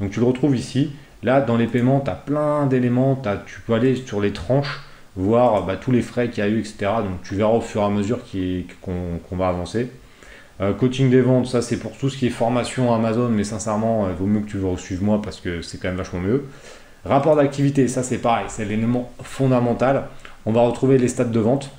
Donc 0.00 0.10
tu 0.10 0.20
le 0.20 0.26
retrouves 0.26 0.56
ici. 0.56 0.92
Là 1.22 1.40
dans 1.40 1.56
les 1.56 1.66
paiements, 1.66 2.00
tu 2.00 2.10
as 2.10 2.14
plein 2.14 2.66
d'éléments, 2.66 3.20
tu 3.46 3.60
peux 3.60 3.74
aller 3.74 3.96
sur 3.96 4.20
les 4.20 4.32
tranches, 4.32 4.80
voir 5.16 5.64
bah, 5.64 5.76
tous 5.76 5.90
les 5.90 6.02
frais 6.02 6.30
qu'il 6.30 6.44
y 6.44 6.46
a 6.46 6.50
eu, 6.50 6.60
etc. 6.60 6.76
Donc 6.98 7.22
tu 7.24 7.34
verras 7.34 7.52
au 7.52 7.60
fur 7.60 7.82
et 7.82 7.84
à 7.84 7.90
mesure 7.90 8.20
qu'on 8.80 9.36
va 9.36 9.48
avancer. 9.48 9.90
Euh, 10.60 10.72
coaching 10.72 11.08
des 11.08 11.20
ventes, 11.20 11.46
ça 11.46 11.62
c'est 11.62 11.76
pour 11.76 11.96
tout 11.96 12.10
ce 12.10 12.16
qui 12.16 12.26
est 12.26 12.30
formation 12.30 12.92
Amazon, 12.92 13.28
mais 13.28 13.44
sincèrement, 13.44 14.08
il 14.08 14.16
vaut 14.16 14.26
mieux 14.26 14.40
que 14.40 14.50
tu 14.50 14.58
le 14.58 14.76
suives 14.76 15.02
moi 15.02 15.22
parce 15.22 15.40
que 15.40 15.62
c'est 15.62 15.78
quand 15.78 15.88
même 15.88 15.96
vachement 15.96 16.20
mieux. 16.20 16.44
Rapport 17.04 17.36
d'activité, 17.36 17.86
ça 17.86 18.02
c'est 18.02 18.18
pareil, 18.18 18.46
c'est 18.48 18.64
l'élément 18.64 19.12
fondamental. 19.22 20.04
On 20.46 20.52
va 20.52 20.62
retrouver 20.62 20.98
les 20.98 21.08
stades 21.08 21.30
de 21.30 21.40
vente. 21.40 21.70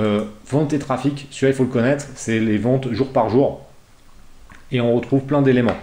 Euh, 0.00 0.24
vente 0.48 0.72
et 0.72 0.78
trafic, 0.78 1.26
celui-là 1.30 1.52
il 1.52 1.56
faut 1.56 1.64
le 1.64 1.70
connaître, 1.70 2.06
c'est 2.14 2.38
les 2.38 2.58
ventes 2.58 2.92
jour 2.92 3.12
par 3.12 3.30
jour. 3.30 3.66
Et 4.70 4.80
on 4.80 4.94
retrouve 4.94 5.22
plein 5.22 5.42
d'éléments. 5.42 5.76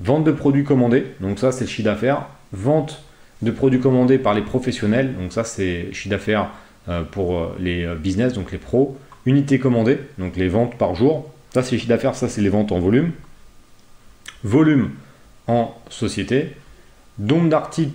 Vente 0.00 0.24
de 0.24 0.32
produits 0.32 0.64
commandés, 0.64 1.04
donc 1.20 1.38
ça 1.38 1.50
c'est 1.50 1.64
le 1.64 1.70
chiffre 1.70 1.88
d'affaires. 1.88 2.26
Vente 2.52 3.02
de 3.42 3.50
produits 3.50 3.80
commandés 3.80 4.18
par 4.18 4.34
les 4.34 4.42
professionnels, 4.42 5.14
donc 5.16 5.32
ça 5.32 5.44
c'est 5.44 5.92
chiffre 5.92 6.10
d'affaires 6.10 6.50
euh, 6.88 7.02
pour 7.02 7.36
euh, 7.36 7.56
les 7.58 7.86
business, 7.96 8.32
donc 8.32 8.52
les 8.52 8.58
pros. 8.58 8.96
Unité 9.26 9.58
commandée, 9.58 9.98
donc 10.16 10.36
les 10.36 10.48
ventes 10.48 10.76
par 10.76 10.94
jour. 10.94 11.30
Ça 11.52 11.62
c'est 11.62 11.72
le 11.72 11.78
chiffre 11.78 11.88
d'affaires, 11.88 12.14
ça 12.14 12.28
c'est 12.28 12.40
les 12.40 12.48
ventes 12.48 12.72
en 12.72 12.78
volume. 12.78 13.12
Volume 14.44 14.90
en 15.46 15.74
société. 15.88 16.54
Nombre 17.18 17.48
d'articles 17.48 17.92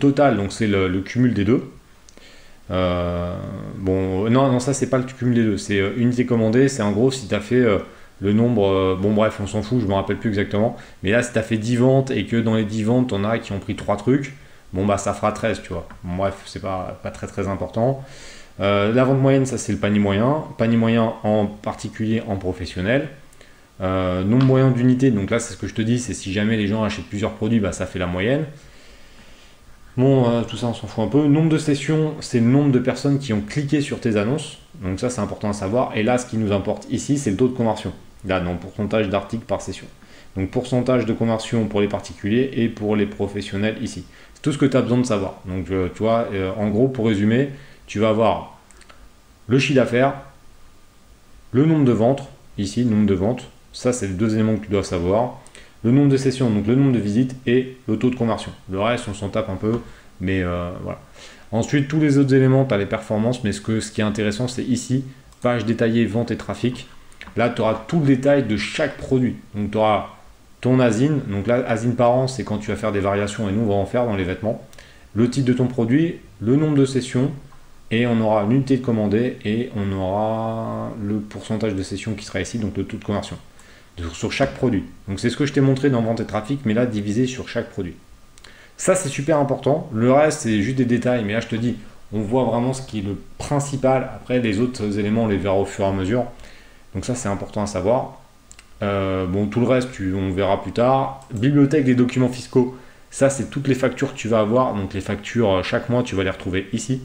total, 0.00 0.36
donc 0.36 0.52
c'est 0.52 0.66
le, 0.66 1.00
cumul 1.00 1.32
des 1.32 1.44
deux. 1.44 1.62
Euh, 2.70 3.36
bon, 3.76 4.28
non, 4.30 4.50
non, 4.50 4.58
ça 4.58 4.74
c'est 4.74 4.88
pas 4.88 4.98
le 4.98 5.04
cumul 5.04 5.34
des 5.34 5.44
deux, 5.44 5.58
c'est 5.58 5.78
euh, 5.78 5.92
unité 5.96 6.24
commandée, 6.26 6.68
c'est 6.68 6.82
en 6.82 6.92
gros 6.92 7.10
si 7.10 7.28
tu 7.28 7.34
as 7.34 7.40
fait 7.40 7.56
euh, 7.60 7.78
le 8.20 8.32
nombre, 8.32 8.96
bon 9.00 9.12
bref, 9.12 9.38
on 9.40 9.46
s'en 9.46 9.62
fout, 9.62 9.80
je 9.80 9.86
me 9.86 9.92
rappelle 9.92 10.16
plus 10.16 10.30
exactement, 10.30 10.76
mais 11.02 11.10
là 11.10 11.22
si 11.22 11.32
tu 11.32 11.38
as 11.38 11.42
fait 11.42 11.58
10 11.58 11.76
ventes 11.76 12.10
et 12.10 12.24
que 12.24 12.36
dans 12.36 12.54
les 12.54 12.64
10 12.64 12.84
ventes, 12.84 13.12
on 13.12 13.22
a 13.22 13.38
qui 13.38 13.52
ont 13.52 13.58
pris 13.58 13.76
3 13.76 13.98
trucs, 13.98 14.34
bon 14.72 14.86
bah 14.86 14.96
ça 14.96 15.12
fera 15.12 15.30
13, 15.30 15.60
tu 15.62 15.74
vois. 15.74 15.86
bref, 16.02 16.34
c'est 16.46 16.62
pas, 16.62 16.98
pas 17.02 17.10
très 17.10 17.26
très 17.26 17.48
important. 17.48 18.02
La 18.58 19.04
vente 19.04 19.20
moyenne, 19.20 19.46
ça 19.46 19.58
c'est 19.58 19.72
le 19.72 19.78
panier 19.78 19.98
moyen, 19.98 20.44
panier 20.58 20.76
moyen 20.76 21.14
en 21.22 21.46
particulier 21.46 22.22
en 22.26 22.36
professionnel. 22.36 23.08
Euh, 23.80 24.22
nombre 24.22 24.44
moyen 24.44 24.70
d'unités, 24.70 25.10
donc 25.10 25.30
là 25.30 25.40
c'est 25.40 25.52
ce 25.54 25.58
que 25.58 25.66
je 25.66 25.74
te 25.74 25.82
dis, 25.82 25.98
c'est 25.98 26.14
si 26.14 26.32
jamais 26.32 26.56
les 26.56 26.68
gens 26.68 26.84
achètent 26.84 27.06
plusieurs 27.06 27.32
produits, 27.32 27.58
bah, 27.58 27.72
ça 27.72 27.86
fait 27.86 27.98
la 27.98 28.06
moyenne. 28.06 28.44
Bon, 29.96 30.28
euh, 30.28 30.42
tout 30.42 30.56
ça 30.56 30.68
on 30.68 30.74
s'en 30.74 30.86
fout 30.86 31.04
un 31.04 31.08
peu. 31.08 31.26
Nombre 31.26 31.48
de 31.48 31.58
sessions, 31.58 32.14
c'est 32.20 32.40
le 32.40 32.46
nombre 32.46 32.72
de 32.72 32.78
personnes 32.78 33.18
qui 33.18 33.32
ont 33.32 33.40
cliqué 33.40 33.80
sur 33.80 34.00
tes 34.00 34.16
annonces. 34.16 34.58
Donc 34.82 35.00
ça 35.00 35.10
c'est 35.10 35.20
important 35.20 35.50
à 35.50 35.52
savoir. 35.52 35.96
Et 35.96 36.02
là 36.02 36.18
ce 36.18 36.26
qui 36.26 36.36
nous 36.36 36.52
importe 36.52 36.86
ici, 36.90 37.18
c'est 37.18 37.30
le 37.30 37.36
taux 37.36 37.48
de 37.48 37.54
conversion. 37.54 37.92
Là, 38.26 38.40
non, 38.40 38.56
pourcentage 38.56 39.08
d'articles 39.08 39.44
par 39.44 39.60
session. 39.60 39.86
Donc 40.36 40.50
pourcentage 40.50 41.04
de 41.04 41.12
conversion 41.12 41.66
pour 41.66 41.80
les 41.80 41.88
particuliers 41.88 42.50
et 42.54 42.68
pour 42.68 42.96
les 42.96 43.06
professionnels 43.06 43.76
ici. 43.82 44.04
C'est 44.34 44.42
tout 44.42 44.52
ce 44.52 44.58
que 44.58 44.66
tu 44.66 44.76
as 44.76 44.82
besoin 44.82 44.98
de 44.98 45.06
savoir. 45.06 45.40
Donc 45.46 45.70
euh, 45.70 45.88
tu 45.94 46.02
vois, 46.04 46.28
en 46.56 46.68
gros 46.68 46.88
pour 46.88 47.06
résumer, 47.06 47.50
tu 47.86 47.98
vas 47.98 48.10
avoir 48.10 48.58
le 49.48 49.58
chiffre 49.58 49.76
d'affaires, 49.76 50.14
le 51.52 51.66
nombre 51.66 51.84
de 51.84 51.92
ventes, 51.92 52.22
ici, 52.58 52.84
le 52.84 52.90
nombre 52.90 53.06
de 53.06 53.14
ventes, 53.14 53.48
ça, 53.72 53.92
c'est 53.92 54.06
les 54.06 54.14
deux 54.14 54.34
éléments 54.34 54.56
que 54.56 54.64
tu 54.64 54.70
dois 54.70 54.84
savoir. 54.84 55.40
Le 55.82 55.90
nombre 55.90 56.08
de 56.08 56.16
sessions, 56.16 56.48
donc 56.48 56.66
le 56.66 56.76
nombre 56.76 56.92
de 56.92 56.98
visites 56.98 57.36
et 57.46 57.76
le 57.86 57.98
taux 57.98 58.08
de 58.08 58.14
conversion. 58.14 58.52
Le 58.70 58.80
reste, 58.80 59.06
on 59.08 59.14
s'en 59.14 59.28
tape 59.28 59.50
un 59.50 59.56
peu, 59.56 59.80
mais 60.20 60.42
euh, 60.42 60.70
voilà. 60.82 61.00
Ensuite, 61.52 61.88
tous 61.88 62.00
les 62.00 62.16
autres 62.16 62.32
éléments, 62.34 62.64
tu 62.64 62.72
as 62.72 62.78
les 62.78 62.86
performances, 62.86 63.44
mais 63.44 63.52
ce, 63.52 63.60
que, 63.60 63.80
ce 63.80 63.92
qui 63.92 64.00
est 64.00 64.04
intéressant, 64.04 64.48
c'est 64.48 64.64
ici, 64.64 65.04
page 65.42 65.66
détaillée, 65.66 66.06
vente 66.06 66.30
et 66.30 66.36
trafic. 66.36 66.88
Là, 67.36 67.50
tu 67.50 67.60
auras 67.60 67.84
tout 67.86 68.00
le 68.00 68.06
détail 68.06 68.44
de 68.44 68.56
chaque 68.56 68.96
produit. 68.96 69.36
Donc, 69.54 69.72
tu 69.72 69.76
auras 69.76 70.06
ton 70.60 70.80
asine. 70.80 71.20
Donc 71.28 71.46
là, 71.46 71.62
asine 71.68 71.94
par 71.94 72.12
an, 72.12 72.26
c'est 72.26 72.44
quand 72.44 72.58
tu 72.58 72.70
vas 72.70 72.76
faire 72.76 72.92
des 72.92 73.00
variations 73.00 73.48
et 73.48 73.52
nous, 73.52 73.62
on 73.62 73.68
va 73.68 73.74
en 73.74 73.86
faire 73.86 74.06
dans 74.06 74.16
les 74.16 74.24
vêtements. 74.24 74.66
Le 75.14 75.28
titre 75.28 75.46
de 75.46 75.52
ton 75.52 75.66
produit, 75.66 76.16
le 76.40 76.56
nombre 76.56 76.76
de 76.76 76.86
sessions, 76.86 77.30
et 77.90 78.06
on 78.06 78.20
aura 78.20 78.44
l'unité 78.44 78.76
de 78.78 78.84
commandée 78.84 79.38
et 79.44 79.70
on 79.76 79.92
aura 79.92 80.92
le 81.02 81.20
pourcentage 81.20 81.74
de 81.74 81.82
sessions 81.82 82.14
qui 82.14 82.24
sera 82.24 82.40
ici, 82.40 82.58
donc 82.58 82.76
le 82.76 82.84
taux 82.84 82.96
de 82.96 83.04
conversion 83.04 83.36
sur 84.12 84.32
chaque 84.32 84.54
produit. 84.54 84.84
Donc 85.08 85.20
c'est 85.20 85.30
ce 85.30 85.36
que 85.36 85.46
je 85.46 85.52
t'ai 85.52 85.60
montré 85.60 85.90
dans 85.90 86.02
vente 86.02 86.20
et 86.20 86.24
trafic, 86.24 86.60
mais 86.64 86.74
là 86.74 86.86
divisé 86.86 87.26
sur 87.26 87.48
chaque 87.48 87.70
produit. 87.70 87.94
Ça 88.76 88.94
c'est 88.94 89.08
super 89.08 89.38
important. 89.38 89.88
Le 89.92 90.12
reste 90.12 90.40
c'est 90.40 90.62
juste 90.62 90.76
des 90.76 90.84
détails, 90.84 91.24
mais 91.24 91.34
là 91.34 91.40
je 91.40 91.48
te 91.48 91.56
dis, 91.56 91.76
on 92.12 92.20
voit 92.20 92.44
vraiment 92.44 92.72
ce 92.72 92.82
qui 92.82 93.00
est 93.00 93.02
le 93.02 93.16
principal. 93.38 94.10
Après 94.14 94.40
les 94.40 94.60
autres 94.60 94.98
éléments 94.98 95.24
on 95.24 95.28
les 95.28 95.36
verra 95.36 95.56
au 95.56 95.64
fur 95.64 95.84
et 95.84 95.88
à 95.88 95.92
mesure. 95.92 96.24
Donc 96.94 97.04
ça 97.04 97.14
c'est 97.14 97.28
important 97.28 97.62
à 97.62 97.66
savoir. 97.66 98.20
Euh, 98.82 99.26
bon 99.26 99.46
tout 99.46 99.60
le 99.60 99.66
reste 99.66 99.90
on 100.00 100.32
verra 100.32 100.60
plus 100.62 100.72
tard. 100.72 101.26
Bibliothèque 101.32 101.84
des 101.84 101.94
documents 101.94 102.28
fiscaux. 102.28 102.76
Ça 103.10 103.30
c'est 103.30 103.48
toutes 103.48 103.68
les 103.68 103.76
factures 103.76 104.12
que 104.12 104.18
tu 104.18 104.28
vas 104.28 104.40
avoir. 104.40 104.74
Donc 104.74 104.92
les 104.92 105.00
factures 105.00 105.50
euh, 105.50 105.62
chaque 105.62 105.88
mois 105.88 106.02
tu 106.02 106.16
vas 106.16 106.24
les 106.24 106.30
retrouver 106.30 106.68
ici. 106.72 107.00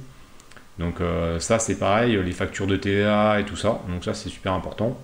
Donc 0.80 1.02
euh, 1.02 1.40
ça 1.40 1.60
c'est 1.60 1.76
pareil, 1.76 2.18
les 2.24 2.32
factures 2.32 2.66
de 2.66 2.78
TVA 2.78 3.40
et 3.40 3.46
tout 3.46 3.58
ça. 3.58 3.82
Donc 3.90 4.04
ça 4.04 4.14
c'est 4.14 4.30
super 4.30 4.54
important. 4.54 4.98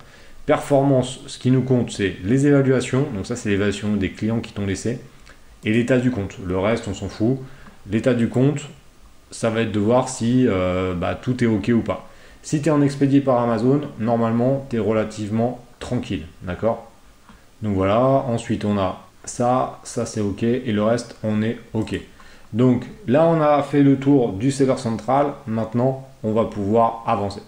Performance, 0.46 1.18
ce 1.26 1.38
qui 1.38 1.50
nous 1.50 1.62
compte, 1.62 1.90
c'est 1.90 2.16
les 2.22 2.46
évaluations. 2.46 3.08
Donc 3.12 3.26
ça, 3.26 3.34
c'est 3.34 3.48
l'évaluation 3.48 3.96
des 3.96 4.10
clients 4.10 4.38
qui 4.38 4.52
t'ont 4.52 4.64
laissé. 4.64 5.00
Et 5.64 5.72
l'état 5.72 5.98
du 5.98 6.12
compte. 6.12 6.36
Le 6.46 6.56
reste, 6.56 6.86
on 6.86 6.94
s'en 6.94 7.08
fout. 7.08 7.38
L'état 7.90 8.14
du 8.14 8.28
compte, 8.28 8.60
ça 9.32 9.50
va 9.50 9.62
être 9.62 9.72
de 9.72 9.80
voir 9.80 10.08
si 10.08 10.46
euh, 10.46 10.94
bah, 10.94 11.18
tout 11.20 11.42
est 11.42 11.48
OK 11.48 11.72
ou 11.74 11.80
pas. 11.80 12.08
Si 12.42 12.62
tu 12.62 12.68
es 12.68 12.70
en 12.70 12.80
expédié 12.80 13.20
par 13.20 13.40
Amazon, 13.40 13.80
normalement, 13.98 14.64
tu 14.70 14.76
es 14.76 14.78
relativement 14.78 15.64
tranquille. 15.80 16.26
D'accord? 16.42 16.92
Donc 17.62 17.74
voilà. 17.74 17.98
Ensuite, 17.98 18.64
on 18.64 18.78
a 18.78 19.04
ça, 19.24 19.80
ça 19.82 20.06
c'est 20.06 20.20
OK. 20.20 20.44
Et 20.44 20.70
le 20.70 20.84
reste, 20.84 21.16
on 21.24 21.42
est 21.42 21.58
OK. 21.74 22.00
Donc 22.56 22.86
là, 23.06 23.26
on 23.26 23.38
a 23.42 23.62
fait 23.62 23.82
le 23.82 23.98
tour 23.98 24.32
du 24.32 24.50
serveur 24.50 24.78
central. 24.78 25.26
Maintenant, 25.46 26.06
on 26.24 26.32
va 26.32 26.44
pouvoir 26.44 27.04
avancer. 27.06 27.42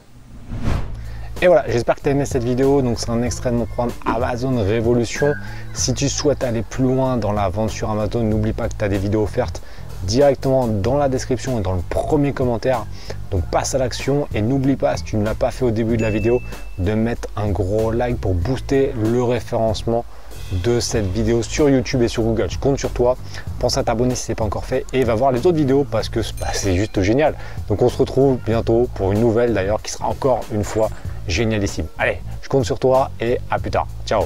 Et 1.41 1.47
voilà, 1.47 1.65
j'espère 1.67 1.95
que 1.95 2.03
tu 2.03 2.09
as 2.11 2.13
aimé 2.13 2.27
cette 2.27 2.45
vidéo. 2.45 2.83
Donc 2.83 2.99
c'est 2.99 3.09
un 3.09 3.23
extrait 3.23 3.51
de 3.51 3.57
mon 3.57 3.65
programme 3.65 3.95
Amazon 4.05 4.63
Révolution. 4.63 5.33
Si 5.73 5.95
tu 5.95 6.11
souhaites 6.11 6.45
aller 6.45 6.61
plus 6.61 6.85
loin 6.85 7.17
dans 7.17 7.33
la 7.33 7.49
vente 7.49 7.71
sur 7.71 7.89
Amazon, 7.89 8.23
n'oublie 8.23 8.53
pas 8.53 8.69
que 8.69 8.75
tu 8.79 8.85
as 8.85 8.91
des 8.91 8.99
vidéos 8.99 9.23
offertes 9.23 9.63
directement 10.03 10.67
dans 10.67 10.99
la 10.99 11.09
description 11.09 11.59
et 11.59 11.63
dans 11.63 11.73
le 11.73 11.83
premier 11.89 12.35
commentaire. 12.35 12.85
Donc 13.31 13.45
passe 13.51 13.75
à 13.75 13.79
l'action 13.79 14.29
et 14.35 14.43
n'oublie 14.43 14.77
pas, 14.77 14.99
si 14.99 15.05
tu 15.05 15.17
ne 15.17 15.25
l'as 15.25 15.35
pas 15.35 15.51
fait 15.51 15.65
au 15.65 15.71
début 15.71 15.97
de 15.97 16.03
la 16.03 16.11
vidéo, 16.11 16.43
de 16.77 16.93
mettre 16.93 17.29
un 17.35 17.49
gros 17.49 17.93
like 17.93 18.19
pour 18.19 18.35
booster 18.35 18.93
le 19.03 19.23
référencement 19.23 20.05
de 20.53 20.81
cette 20.81 21.07
vidéo 21.13 21.43
sur 21.43 21.69
YouTube 21.69 22.03
et 22.03 22.09
sur 22.09 22.23
Google. 22.23 22.51
Je 22.51 22.59
compte 22.59 22.79
sur 22.79 22.91
toi. 22.91 23.17
Pense 23.59 23.77
à 23.79 23.85
t'abonner 23.85 24.15
si 24.15 24.25
ce 24.25 24.33
n'est 24.33 24.37
pas 24.37 24.45
encore 24.45 24.65
fait 24.65 24.85
et 24.93 25.05
va 25.05 25.15
voir 25.15 25.33
les 25.33 25.41
autres 25.41 25.57
vidéos 25.57 25.85
parce 25.85 26.09
que 26.09 26.21
bah, 26.41 26.49
c'est 26.53 26.77
juste 26.77 27.01
génial. 27.03 27.35
Donc 27.69 27.83
on 27.83 27.89
se 27.89 27.99
retrouve 27.99 28.39
bientôt 28.45 28.89
pour 28.95 29.13
une 29.13 29.21
nouvelle 29.21 29.55
d'ailleurs 29.55 29.83
qui 29.83 29.93
sera 29.93 30.09
encore 30.09 30.41
une 30.53 30.65
fois 30.65 30.91
génialissime. 31.27 31.87
Allez, 31.99 32.21
je 32.43 32.49
compte 32.49 32.65
sur 32.65 32.79
toi 32.79 33.11
et 33.21 33.39
à 33.51 33.59
plus 33.59 33.71
tard. 33.71 33.87
Ciao 34.07 34.25